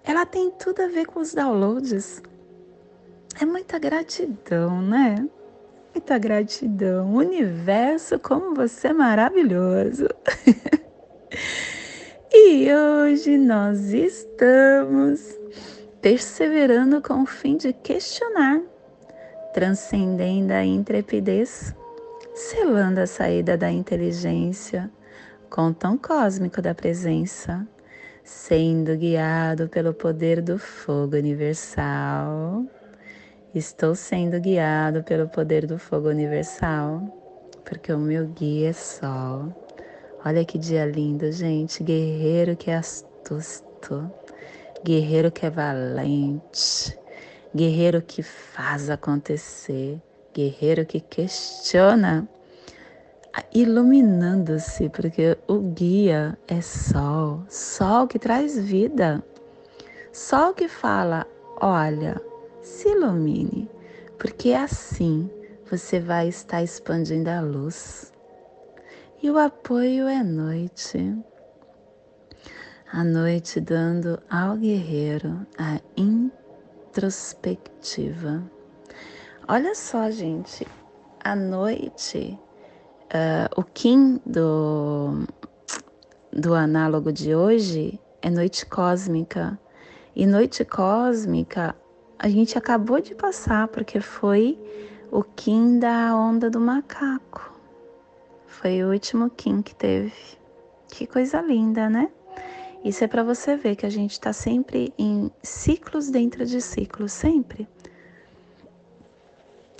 ela 0.05 0.27
tem 0.27 0.51
tudo 0.51 0.83
a 0.83 0.89
ver 0.89 1.07
com 1.07 1.21
os 1.21 1.33
downloads. 1.33 2.23
É 3.41 3.47
muita 3.47 3.79
gratidão, 3.79 4.83
né? 4.83 5.27
Muita 5.95 6.19
gratidão. 6.19 7.15
Universo, 7.15 8.19
como 8.19 8.55
você 8.55 8.89
é 8.89 8.93
maravilhoso. 8.93 10.07
E 12.37 12.69
hoje 12.75 13.39
nós 13.39 13.93
estamos 13.93 15.39
perseverando 16.03 17.01
com 17.01 17.23
o 17.23 17.27
fim 17.27 17.57
de 17.57 17.73
questionar, 17.73 18.61
transcendendo 19.53 20.53
a 20.53 20.65
intrepidez, 20.65 21.73
selando 22.35 22.99
a 22.99 23.07
saída 23.07 23.57
da 23.57 23.71
inteligência 23.71 24.91
com 25.49 25.69
o 25.69 25.75
tom 25.75 25.97
cósmico 25.97 26.61
da 26.61 26.75
presença, 26.75 27.65
sendo 28.25 28.97
guiado 28.97 29.69
pelo 29.69 29.95
poder 29.95 30.43
do 30.43 30.59
fogo 30.59 31.15
universal. 31.15 32.65
Estou 33.55 33.95
sendo 33.95 34.41
guiado 34.41 35.05
pelo 35.05 35.29
poder 35.29 35.69
do 35.69 35.79
fogo 35.79 36.09
universal, 36.09 37.01
porque 37.65 37.93
o 37.93 37.99
meu 37.99 38.27
guia 38.27 38.71
é 38.71 38.73
Sol 38.73 39.64
Olha 40.27 40.43
que 40.43 40.57
dia 40.57 40.87
lindo, 40.87 41.31
gente. 41.31 41.85
Guerreiro 41.85 42.57
que 42.57 42.71
é 42.71 42.77
astuto, 42.77 44.11
guerreiro 44.83 45.31
que 45.31 45.45
é 45.45 45.51
valente, 45.51 46.99
guerreiro 47.55 48.01
que 48.01 48.23
faz 48.23 48.89
acontecer, 48.89 50.01
guerreiro 50.33 50.87
que 50.87 50.99
questiona, 50.99 52.27
iluminando-se, 53.55 54.89
porque 54.89 55.37
o 55.47 55.59
guia 55.59 56.39
é 56.49 56.63
sol, 56.63 57.45
sol 57.51 58.09
que 58.09 58.19
traz 58.19 58.59
vida, 58.59 59.23
sol 60.11 60.55
que 60.55 60.69
fala: 60.69 61.27
olha, 61.61 62.19
se 62.63 62.89
ilumine, 62.89 63.69
porque 64.19 64.55
assim 64.55 65.31
você 65.71 66.01
vai 66.01 66.29
estar 66.29 66.63
expandindo 66.63 67.29
a 67.29 67.43
luz 67.43 68.14
e 69.25 69.31
o 69.31 69.39
apoio 69.39 70.07
é 70.07 70.23
noite. 70.23 71.17
A 72.93 73.03
noite 73.03 73.59
dando 73.59 74.23
ao 74.29 74.59
guerreiro 74.59 75.47
a 75.57 75.81
introspectiva. 75.97 78.43
Olha 79.49 79.75
só, 79.75 80.11
gente, 80.11 80.67
a 81.25 81.35
noite, 81.35 82.39
uh, 83.05 83.49
o 83.59 83.65
Kim 83.65 84.21
do, 84.27 85.27
do 86.31 86.53
análogo 86.53 87.11
de 87.11 87.35
hoje 87.35 87.99
é 88.21 88.29
noite 88.29 88.67
cósmica. 88.67 89.59
E 90.15 90.27
noite 90.27 90.67
cósmica 90.67 91.75
a 92.19 92.29
gente 92.29 92.59
acabou 92.59 93.01
de 93.01 93.15
passar, 93.15 93.69
porque 93.69 94.03
foi 94.03 94.59
o 95.11 95.23
Kim 95.23 95.79
da 95.79 96.15
onda 96.15 96.51
do 96.51 96.61
macaco. 96.61 97.54
Foi 98.61 98.83
o 98.85 98.91
último 98.91 99.29
Kim 99.31 99.61
que 99.63 99.75
teve. 99.75 100.13
Que 100.89 101.07
coisa 101.07 101.41
linda, 101.41 101.91
né? 101.91 102.09
Isso 102.85 103.03
é 103.03 103.09
para 103.09 103.25
você 103.25 103.57
ver 103.57 103.75
que 103.77 103.85
a 103.85 103.91
gente 103.91 104.13
está 104.13 104.33
sempre 104.33 104.95
em 104.97 105.31
ciclos 105.43 106.09
dentro 106.09 106.47
de 106.47 106.61
ciclos, 106.61 107.13
sempre. 107.13 107.69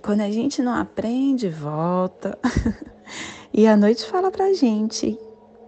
Quando 0.03 0.23
a 0.23 0.31
gente 0.31 0.61
não 0.61 0.75
aprende, 0.75 1.49
volta. 1.49 2.37
e 3.55 3.67
a 3.67 3.77
noite 3.77 4.05
fala 4.07 4.31
pra 4.31 4.53
gente: 4.53 5.17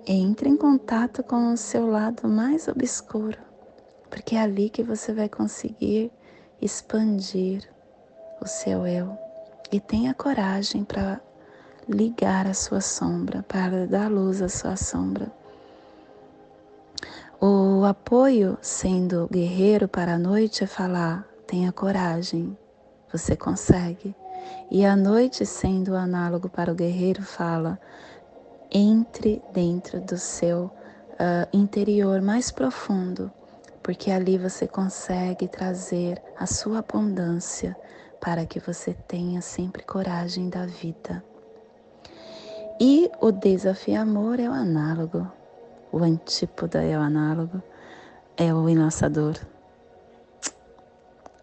entre 0.06 0.48
em 0.48 0.56
contato 0.56 1.22
com 1.22 1.52
o 1.52 1.56
seu 1.56 1.86
lado 1.86 2.28
mais 2.28 2.66
obscuro, 2.66 3.38
porque 4.10 4.34
é 4.34 4.40
ali 4.40 4.68
que 4.68 4.82
você 4.82 5.12
vai 5.12 5.28
conseguir 5.28 6.10
expandir 6.60 7.62
o 8.42 8.46
seu 8.46 8.86
eu. 8.86 9.16
E 9.70 9.80
tenha 9.80 10.12
coragem 10.12 10.84
para 10.84 11.20
ligar 11.88 12.46
a 12.46 12.54
sua 12.54 12.80
sombra, 12.80 13.42
para 13.42 13.86
dar 13.86 14.10
luz 14.10 14.42
à 14.42 14.48
sua 14.48 14.76
sombra. 14.76 15.30
O 17.40 17.84
apoio, 17.84 18.56
sendo 18.60 19.28
guerreiro 19.30 19.86
para 19.86 20.14
a 20.14 20.18
noite, 20.18 20.64
é 20.64 20.66
falar: 20.66 21.28
tenha 21.46 21.70
coragem, 21.70 22.56
você 23.12 23.36
consegue. 23.36 24.14
E 24.70 24.84
a 24.84 24.96
noite, 24.96 25.44
sendo 25.44 25.92
o 25.92 25.96
análogo 25.96 26.48
para 26.48 26.72
o 26.72 26.74
guerreiro, 26.74 27.22
fala: 27.22 27.78
entre 28.70 29.42
dentro 29.52 30.00
do 30.00 30.18
seu 30.18 30.64
uh, 30.64 31.48
interior 31.52 32.20
mais 32.20 32.50
profundo, 32.50 33.30
porque 33.82 34.10
ali 34.10 34.38
você 34.38 34.66
consegue 34.66 35.46
trazer 35.46 36.22
a 36.38 36.46
sua 36.46 36.78
abundância 36.78 37.76
para 38.20 38.44
que 38.46 38.58
você 38.58 38.94
tenha 39.06 39.40
sempre 39.40 39.82
coragem 39.84 40.48
da 40.48 40.66
vida. 40.66 41.22
E 42.80 43.10
o 43.20 43.32
desafio 43.32 44.00
amor 44.00 44.38
é 44.38 44.48
o 44.48 44.52
análogo 44.52 45.26
o 45.96 46.02
antípoda 46.04 46.82
é 46.82 46.98
o 46.98 47.00
análogo, 47.00 47.62
é 48.36 48.52
o 48.52 48.68
enlaçador. 48.68 49.34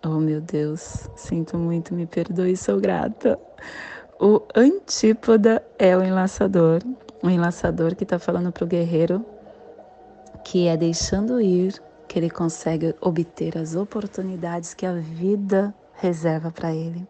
Oh 0.05 0.19
meu 0.19 0.41
Deus, 0.41 1.09
sinto 1.15 1.57
muito, 1.57 1.93
me 1.93 2.05
perdoe, 2.05 2.55
sou 2.55 2.79
grata. 2.79 3.39
O 4.19 4.41
antípoda 4.55 5.65
é 5.79 5.97
o 5.97 6.03
enlaçador, 6.03 6.81
o 7.23 7.29
enlaçador 7.29 7.95
que 7.95 8.03
está 8.03 8.19
falando 8.19 8.51
para 8.51 8.63
o 8.63 8.67
guerreiro 8.67 9.25
que 10.43 10.67
é 10.67 10.77
deixando 10.77 11.41
ir 11.41 11.81
que 12.07 12.19
ele 12.19 12.29
consegue 12.29 12.93
obter 13.01 13.57
as 13.57 13.75
oportunidades 13.75 14.73
que 14.73 14.85
a 14.85 14.93
vida 14.93 15.73
reserva 15.95 16.51
para 16.51 16.75
ele. 16.75 17.07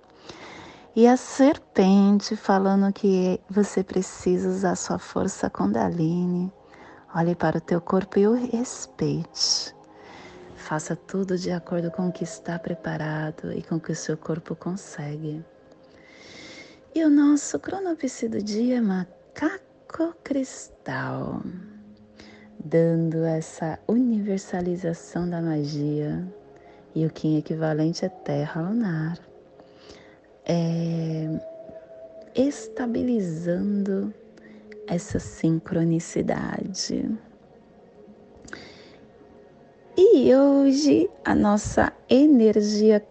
E 0.96 1.08
a 1.08 1.18
serpente 1.18 2.36
falando 2.36 2.94
que 2.94 3.40
você 3.50 3.84
precisa 3.84 4.48
usar 4.48 4.76
sua 4.76 5.00
força 5.00 5.50
Kundalini 5.50 6.54
Olhe 7.16 7.36
para 7.36 7.60
o 7.60 7.62
teu 7.62 7.80
corpo 7.80 8.18
e 8.18 8.28
o 8.28 8.34
respeite. 8.34 9.76
Faça 10.56 10.96
tudo 10.96 11.38
de 11.38 11.52
acordo 11.52 11.92
com 11.92 12.08
o 12.08 12.12
que 12.12 12.24
está 12.24 12.58
preparado 12.58 13.52
e 13.54 13.62
com 13.62 13.76
o 13.76 13.80
que 13.80 13.92
o 13.92 13.96
seu 13.96 14.18
corpo 14.18 14.56
consegue. 14.56 15.46
E 16.96 17.06
o 17.06 17.12
nosso 17.12 17.60
cronopsi 17.60 18.28
do 18.28 18.42
dia 18.42 18.78
é 18.78 18.82
macaco 18.82 20.16
cristal, 20.24 21.44
dando 22.58 23.24
essa 23.24 23.78
universalização 23.88 25.30
da 25.30 25.40
magia. 25.40 26.28
E 26.96 27.06
o 27.06 27.12
Kim 27.12 27.38
equivalente 27.38 28.06
é 28.06 28.10
terra 28.10 28.62
lunar. 28.62 29.33
É, 30.46 31.30
estabilizando 32.36 34.14
essa 34.88 35.20
sincronicidade. 35.20 37.10
E 39.96 40.36
hoje 40.36 41.10
a 41.24 41.36
nossa 41.36 41.94
energia 42.10 43.06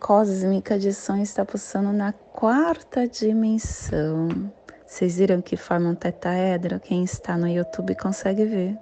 cósmica 0.00 0.78
de 0.78 0.92
som 0.92 1.16
está 1.16 1.44
pulsando 1.44 1.92
na 1.92 2.12
quarta 2.12 3.06
dimensão. 3.06 4.50
Vocês 4.86 5.16
viram 5.16 5.40
que 5.40 5.56
forma 5.56 5.90
um 5.90 5.94
tetraedro? 5.94 6.80
Quem 6.80 7.04
está 7.04 7.36
no 7.36 7.46
YouTube 7.46 7.94
consegue 7.94 8.44
ver. 8.44 8.76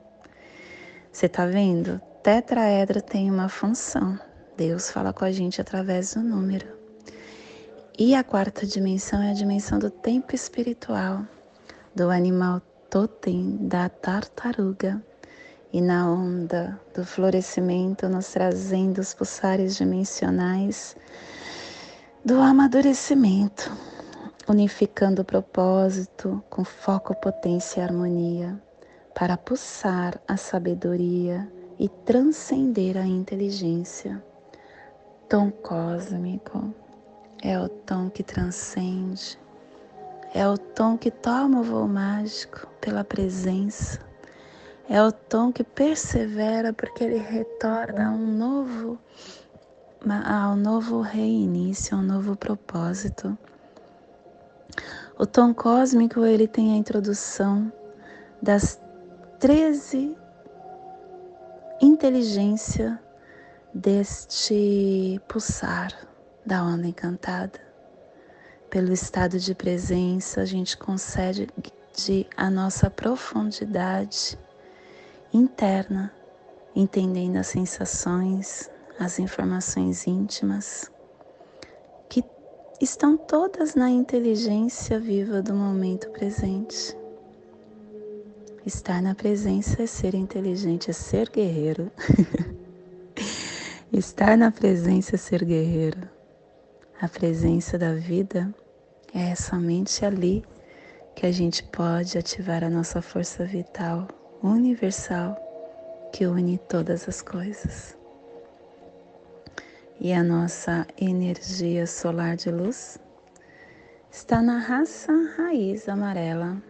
Você 1.13 1.27
está 1.27 1.45
vendo? 1.45 2.01
Tetraedro 2.23 3.03
tem 3.03 3.31
uma 3.31 3.49
função. 3.49 4.19
Deus 4.57 4.91
fala 4.91 5.13
com 5.13 5.25
a 5.25 5.31
gente 5.31 5.61
através 5.61 6.15
do 6.15 6.21
número. 6.21 6.78
E 8.01 8.15
a 8.15 8.23
quarta 8.23 8.65
dimensão 8.65 9.21
é 9.21 9.31
a 9.33 9.35
dimensão 9.35 9.77
do 9.77 9.91
tempo 9.91 10.33
espiritual 10.33 11.27
do 11.93 12.11
animal 12.11 12.63
totem 12.89 13.57
da 13.67 13.89
tartaruga 13.89 15.03
e 15.73 15.81
na 15.81 16.09
onda 16.09 16.81
do 16.95 17.05
florescimento 17.05 18.09
nos 18.09 18.29
trazendo 18.29 19.01
os 19.01 19.13
pulsares 19.15 19.77
dimensionais 19.77 20.97
do 22.25 22.41
amadurecimento, 22.41 23.69
unificando 24.49 25.23
o 25.23 25.25
propósito 25.25 26.41
com 26.49 26.63
foco, 26.63 27.17
potência 27.17 27.81
e 27.81 27.83
harmonia 27.83 28.63
para 29.13 29.37
pulsar 29.37 30.21
a 30.29 30.37
sabedoria 30.37 31.51
e 31.81 31.89
transcender 31.89 32.97
a 32.97 33.05
inteligência. 33.05 34.23
Tom 35.29 35.51
cósmico 35.51 36.73
é 37.43 37.59
o 37.59 37.69
tom 37.69 38.11
que 38.11 38.23
transcende 38.23 39.39
é 40.35 40.47
o 40.47 40.59
tom 40.59 40.99
que 40.99 41.11
toma 41.11 41.61
o 41.61 41.63
voo 41.63 41.89
mágico 41.89 42.67
pela 42.81 43.03
presença. 43.03 43.99
É 44.89 45.03
o 45.03 45.11
tom 45.11 45.53
que 45.53 45.65
persevera 45.65 46.73
porque 46.73 47.05
ele 47.05 47.19
retorna 47.19 48.09
a 48.09 48.11
um 48.11 48.27
novo, 48.27 48.99
a 50.07 50.51
um 50.51 50.57
novo 50.57 51.01
reinício, 51.01 51.97
a 51.97 52.01
um 52.01 52.03
novo 52.03 52.37
propósito. 52.37 53.37
O 55.19 55.27
tom 55.27 55.53
cósmico 55.53 56.25
ele 56.25 56.47
tem 56.47 56.73
a 56.73 56.77
introdução 56.77 57.73
das 58.41 58.81
13 59.41 60.17
inteligência 61.81 63.01
deste 63.75 65.21
pulsar 65.27 66.08
da 66.49 66.65
onda 66.65 66.87
encantada. 66.87 67.61
Pelo 68.71 68.91
estado 68.91 69.39
de 69.39 69.55
presença, 69.55 70.41
a 70.41 70.45
gente 70.47 70.79
concede 70.79 71.47
a 72.35 72.49
nossa 72.49 72.89
profundidade 72.89 74.39
interna, 75.33 76.11
entendendo 76.75 77.37
as 77.37 77.49
sensações, 77.49 78.71
as 78.99 79.19
informações 79.19 80.07
íntimas, 80.07 80.91
que 82.09 82.25
estão 82.81 83.19
todas 83.19 83.75
na 83.75 83.91
inteligência 83.91 84.99
viva 84.99 85.43
do 85.43 85.53
momento 85.53 86.09
presente. 86.11 86.97
Estar 88.65 89.03
na 89.03 89.15
presença 89.15 89.83
é 89.83 89.87
ser 89.87 90.15
inteligente, 90.15 90.91
é 90.91 90.95
ser 90.95 91.29
guerreiro. 91.29 91.93
Estar 93.93 94.37
na 94.37 94.51
presença 94.51 95.15
é 95.15 95.19
ser 95.19 95.45
guerreiro. 95.45 96.18
A 97.01 97.07
presença 97.07 97.79
da 97.79 97.95
vida 97.95 98.53
é 99.15 99.33
somente 99.33 100.05
ali 100.05 100.45
que 101.15 101.27
a 101.27 101.31
gente 101.31 101.63
pode 101.63 102.19
ativar 102.19 102.65
a 102.65 102.69
nossa 102.69 103.01
força 103.01 103.45
vital 103.45 104.09
universal 104.43 105.37
que 106.13 106.27
une 106.27 106.59
todas 106.59 107.09
as 107.09 107.23
coisas. 107.23 107.97
E 110.01 110.13
a 110.13 110.25
nossa 110.25 110.85
energia 111.01 111.87
solar 111.87 112.35
de 112.35 112.51
luz 112.51 112.99
está 114.11 114.43
na 114.43 114.59
raça 114.59 115.13
raiz 115.37 115.89
amarela, 115.89 116.61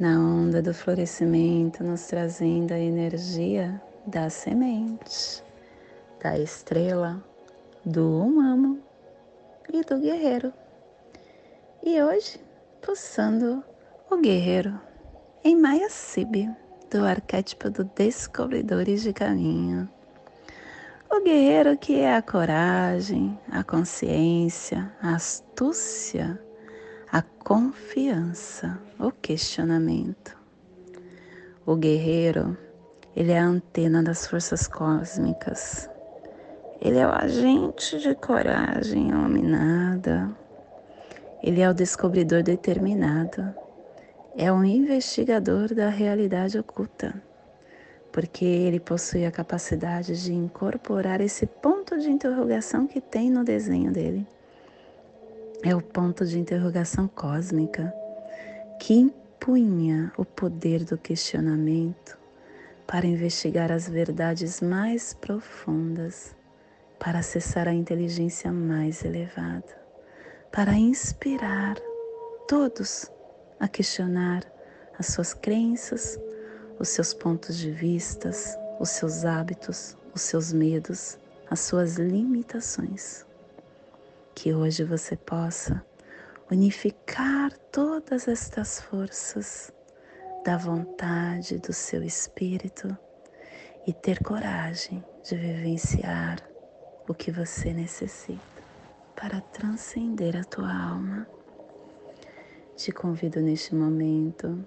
na 0.00 0.18
onda 0.18 0.60
do 0.60 0.74
florescimento, 0.74 1.84
nos 1.84 2.08
trazendo 2.08 2.74
a 2.74 2.78
energia 2.80 3.80
da 4.04 4.28
semente, 4.28 5.44
da 6.20 6.36
estrela, 6.36 7.22
do 7.84 8.20
humano 8.20 8.85
e 9.72 9.82
do 9.82 9.98
guerreiro. 9.98 10.52
E 11.82 12.02
hoje, 12.02 12.40
pulsando 12.80 13.62
o 14.10 14.16
guerreiro 14.16 14.80
em 15.44 15.56
Maia 15.56 15.88
Sibi, 15.88 16.50
do 16.90 17.04
arquétipo 17.04 17.70
do 17.70 17.84
descobridores 17.84 19.02
de 19.02 19.12
caminho. 19.12 19.88
O 21.10 21.22
guerreiro 21.22 21.76
que 21.76 22.00
é 22.00 22.16
a 22.16 22.22
coragem, 22.22 23.38
a 23.50 23.62
consciência, 23.62 24.92
a 25.00 25.14
astúcia, 25.14 26.40
a 27.10 27.22
confiança, 27.22 28.80
o 28.98 29.10
questionamento. 29.10 30.36
O 31.64 31.76
guerreiro, 31.76 32.56
ele 33.14 33.32
é 33.32 33.38
a 33.38 33.46
antena 33.46 34.02
das 34.02 34.26
forças 34.26 34.66
cósmicas. 34.66 35.88
Ele 36.80 36.98
é 36.98 37.06
o 37.06 37.10
agente 37.10 37.98
de 37.98 38.14
coragem 38.14 39.08
iluminada. 39.08 40.30
Ele 41.42 41.60
é 41.60 41.70
o 41.70 41.74
descobridor 41.74 42.42
determinado. 42.42 43.54
É 44.36 44.52
o 44.52 44.62
investigador 44.64 45.74
da 45.74 45.88
realidade 45.88 46.58
oculta 46.58 47.22
porque 48.16 48.46
ele 48.46 48.80
possui 48.80 49.26
a 49.26 49.30
capacidade 49.30 50.24
de 50.24 50.32
incorporar 50.32 51.20
esse 51.20 51.46
ponto 51.46 51.98
de 51.98 52.10
interrogação 52.10 52.86
que 52.86 53.00
tem 53.00 53.30
no 53.30 53.44
desenho 53.44 53.92
dele. 53.92 54.26
É 55.62 55.74
o 55.74 55.82
ponto 55.82 56.24
de 56.24 56.38
interrogação 56.38 57.08
cósmica 57.08 57.92
que 58.80 58.94
impunha 58.94 60.12
o 60.16 60.24
poder 60.24 60.84
do 60.84 60.96
questionamento 60.96 62.18
para 62.86 63.06
investigar 63.06 63.72
as 63.72 63.88
verdades 63.88 64.60
mais 64.60 65.14
profundas, 65.14 66.35
para 66.98 67.18
acessar 67.20 67.68
a 67.68 67.72
inteligência 67.72 68.52
mais 68.52 69.04
elevada, 69.04 69.80
para 70.50 70.72
inspirar 70.72 71.76
todos 72.48 73.10
a 73.60 73.68
questionar 73.68 74.42
as 74.98 75.06
suas 75.06 75.34
crenças, 75.34 76.18
os 76.78 76.88
seus 76.88 77.12
pontos 77.12 77.56
de 77.56 77.70
vistas, 77.70 78.56
os 78.78 78.90
seus 78.90 79.24
hábitos, 79.24 79.96
os 80.14 80.22
seus 80.22 80.52
medos, 80.52 81.18
as 81.50 81.60
suas 81.60 81.96
limitações. 81.96 83.24
Que 84.34 84.52
hoje 84.52 84.84
você 84.84 85.16
possa 85.16 85.84
unificar 86.50 87.52
todas 87.72 88.28
estas 88.28 88.80
forças 88.80 89.72
da 90.44 90.56
vontade 90.56 91.58
do 91.58 91.72
seu 91.72 92.02
espírito 92.02 92.96
e 93.86 93.92
ter 93.92 94.22
coragem 94.22 95.04
de 95.24 95.36
vivenciar 95.36 96.38
o 97.08 97.14
que 97.14 97.30
você 97.30 97.72
necessita 97.72 98.40
para 99.14 99.40
transcender 99.40 100.36
a 100.36 100.44
tua 100.44 100.72
alma. 100.72 101.26
Te 102.74 102.92
convido 102.92 103.40
neste 103.40 103.74
momento 103.74 104.64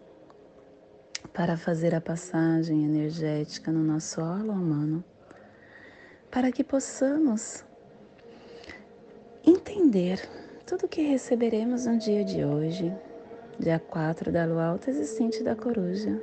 para 1.33 1.57
fazer 1.57 1.93
a 1.93 2.01
passagem 2.01 2.85
energética 2.85 3.71
no 3.71 3.83
nosso 3.83 4.21
órgão 4.21 4.55
humano, 4.55 5.03
para 6.31 6.51
que 6.51 6.63
possamos 6.63 7.63
entender 9.45 10.27
tudo 10.65 10.85
o 10.85 10.89
que 10.89 11.01
receberemos 11.01 11.85
no 11.85 11.97
dia 11.97 12.23
de 12.23 12.43
hoje, 12.43 12.93
dia 13.59 13.79
4 13.79 14.31
da 14.31 14.45
lua 14.45 14.65
alta 14.65 14.89
existente 14.89 15.43
da 15.43 15.55
coruja, 15.55 16.21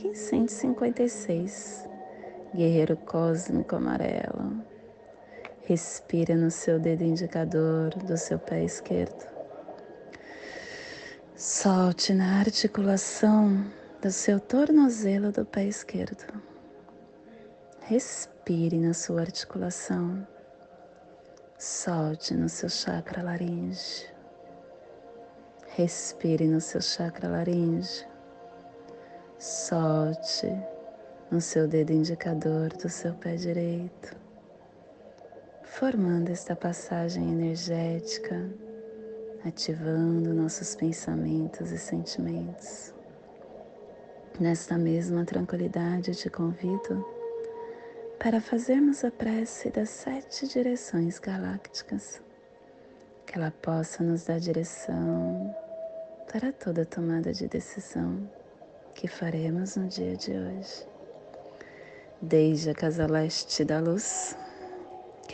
1556, 0.00 1.88
guerreiro 2.54 2.96
cósmico 2.96 3.76
amarelo. 3.76 4.75
Respira 5.66 6.36
no 6.36 6.48
seu 6.48 6.78
dedo 6.78 7.02
indicador 7.02 7.90
do 7.90 8.16
seu 8.16 8.38
pé 8.38 8.62
esquerdo. 8.62 9.26
Solte 11.34 12.14
na 12.14 12.38
articulação 12.38 13.66
do 14.00 14.12
seu 14.12 14.38
tornozelo 14.38 15.32
do 15.32 15.44
pé 15.44 15.64
esquerdo. 15.64 16.40
Respire 17.80 18.78
na 18.78 18.94
sua 18.94 19.22
articulação. 19.22 20.24
Solte 21.58 22.32
no 22.32 22.48
seu 22.48 22.68
chakra 22.68 23.24
laríngeo. 23.24 24.08
Respire 25.70 26.46
no 26.46 26.60
seu 26.60 26.80
chakra 26.80 27.28
laríngeo. 27.28 28.06
Solte 29.36 30.46
no 31.28 31.40
seu 31.40 31.66
dedo 31.66 31.92
indicador 31.92 32.68
do 32.68 32.88
seu 32.88 33.12
pé 33.14 33.34
direito, 33.34 34.25
formando 35.78 36.30
esta 36.30 36.56
passagem 36.56 37.30
energética, 37.30 38.48
ativando 39.44 40.32
nossos 40.32 40.74
pensamentos 40.74 41.70
e 41.70 41.76
sentimentos. 41.76 42.94
Nesta 44.40 44.78
mesma 44.78 45.26
tranquilidade, 45.26 46.14
te 46.14 46.30
convido 46.30 47.04
para 48.18 48.40
fazermos 48.40 49.04
a 49.04 49.10
prece 49.10 49.68
das 49.68 49.90
sete 49.90 50.48
direções 50.48 51.18
galácticas, 51.18 52.22
que 53.26 53.36
ela 53.36 53.50
possa 53.60 54.02
nos 54.02 54.24
dar 54.24 54.40
direção 54.40 55.54
para 56.32 56.54
toda 56.54 56.86
tomada 56.86 57.34
de 57.34 57.46
decisão 57.48 58.26
que 58.94 59.06
faremos 59.06 59.76
no 59.76 59.86
dia 59.88 60.16
de 60.16 60.30
hoje. 60.30 60.88
Desde 62.22 62.70
a 62.70 62.74
casa 62.74 63.06
leste 63.06 63.62
da 63.62 63.78
luz, 63.78 64.34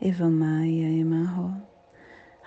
Evamaya 0.00 0.88
Emarro. 0.88 1.60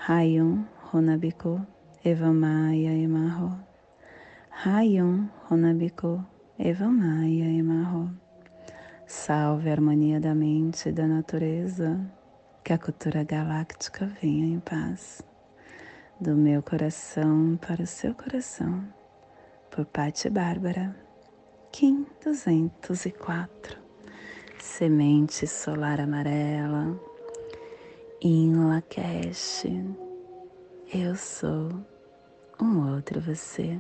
Rayon 0.08 0.66
Runabiko 0.90 1.68
Evamaya 2.02 2.94
Emarro. 2.94 3.60
Rayon 4.64 5.30
Runabiko 5.50 6.26
Evamaya 6.58 7.52
Emarro. 7.60 8.10
Salve 9.06 9.68
a 9.68 9.74
harmonia 9.74 10.22
da 10.22 10.34
mente 10.34 10.88
e 10.88 10.92
da 10.94 11.06
natureza, 11.06 12.00
que 12.64 12.72
a 12.72 12.78
cultura 12.78 13.26
galáctica 13.26 14.06
venha 14.22 14.46
em 14.46 14.62
paz. 14.62 15.22
Do 16.22 16.38
meu 16.38 16.64
coração 16.64 17.58
para 17.58 17.84
o 17.84 17.88
seu 17.88 18.16
coração, 18.16 18.82
por 19.70 19.84
Patti 19.88 20.30
Bárbara, 20.30 20.96
Kim 21.70 22.06
204, 22.24 23.78
Semente 24.58 25.46
Solar 25.46 26.00
Amarela, 26.00 27.11
Lakesh, 28.24 29.64
eu 30.94 31.16
sou 31.16 31.72
um 32.62 32.94
outro 32.94 33.20
você. 33.20 33.80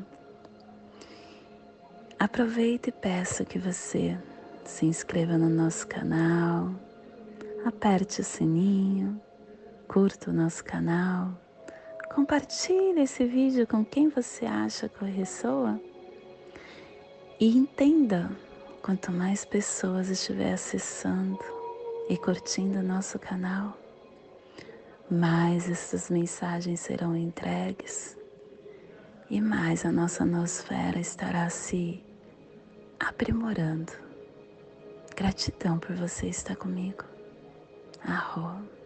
Aproveite 2.17 2.89
e 2.89 2.91
peço 2.91 3.45
que 3.45 3.59
você 3.59 4.17
se 4.65 4.87
inscreva 4.87 5.37
no 5.37 5.47
nosso 5.47 5.85
canal, 5.87 6.73
aperte 7.63 8.21
o 8.21 8.23
sininho, 8.23 9.21
curta 9.87 10.31
o 10.31 10.33
nosso 10.33 10.63
canal, 10.63 11.39
compartilhe 12.15 13.01
esse 13.01 13.23
vídeo 13.23 13.67
com 13.67 13.85
quem 13.85 14.09
você 14.09 14.47
acha 14.47 14.89
que 14.89 15.05
ressoa 15.05 15.79
e 17.39 17.55
entenda, 17.55 18.31
quanto 18.81 19.11
mais 19.11 19.45
pessoas 19.45 20.09
estiver 20.09 20.53
acessando 20.53 21.37
e 22.09 22.17
curtindo 22.17 22.79
o 22.79 22.83
nosso 22.83 23.19
canal, 23.19 23.77
mais 25.11 25.69
essas 25.69 26.09
mensagens 26.09 26.79
serão 26.79 27.17
entregues 27.17 28.17
e 29.29 29.41
mais 29.41 29.85
a 29.85 29.91
nossa 29.91 30.25
nosfera 30.25 30.99
estará 30.99 31.49
se 31.49 32.01
aprimorando. 32.97 33.91
Gratidão 35.13 35.77
por 35.77 35.95
você 35.97 36.27
estar 36.27 36.55
comigo. 36.55 37.03
Arro. 38.01 38.80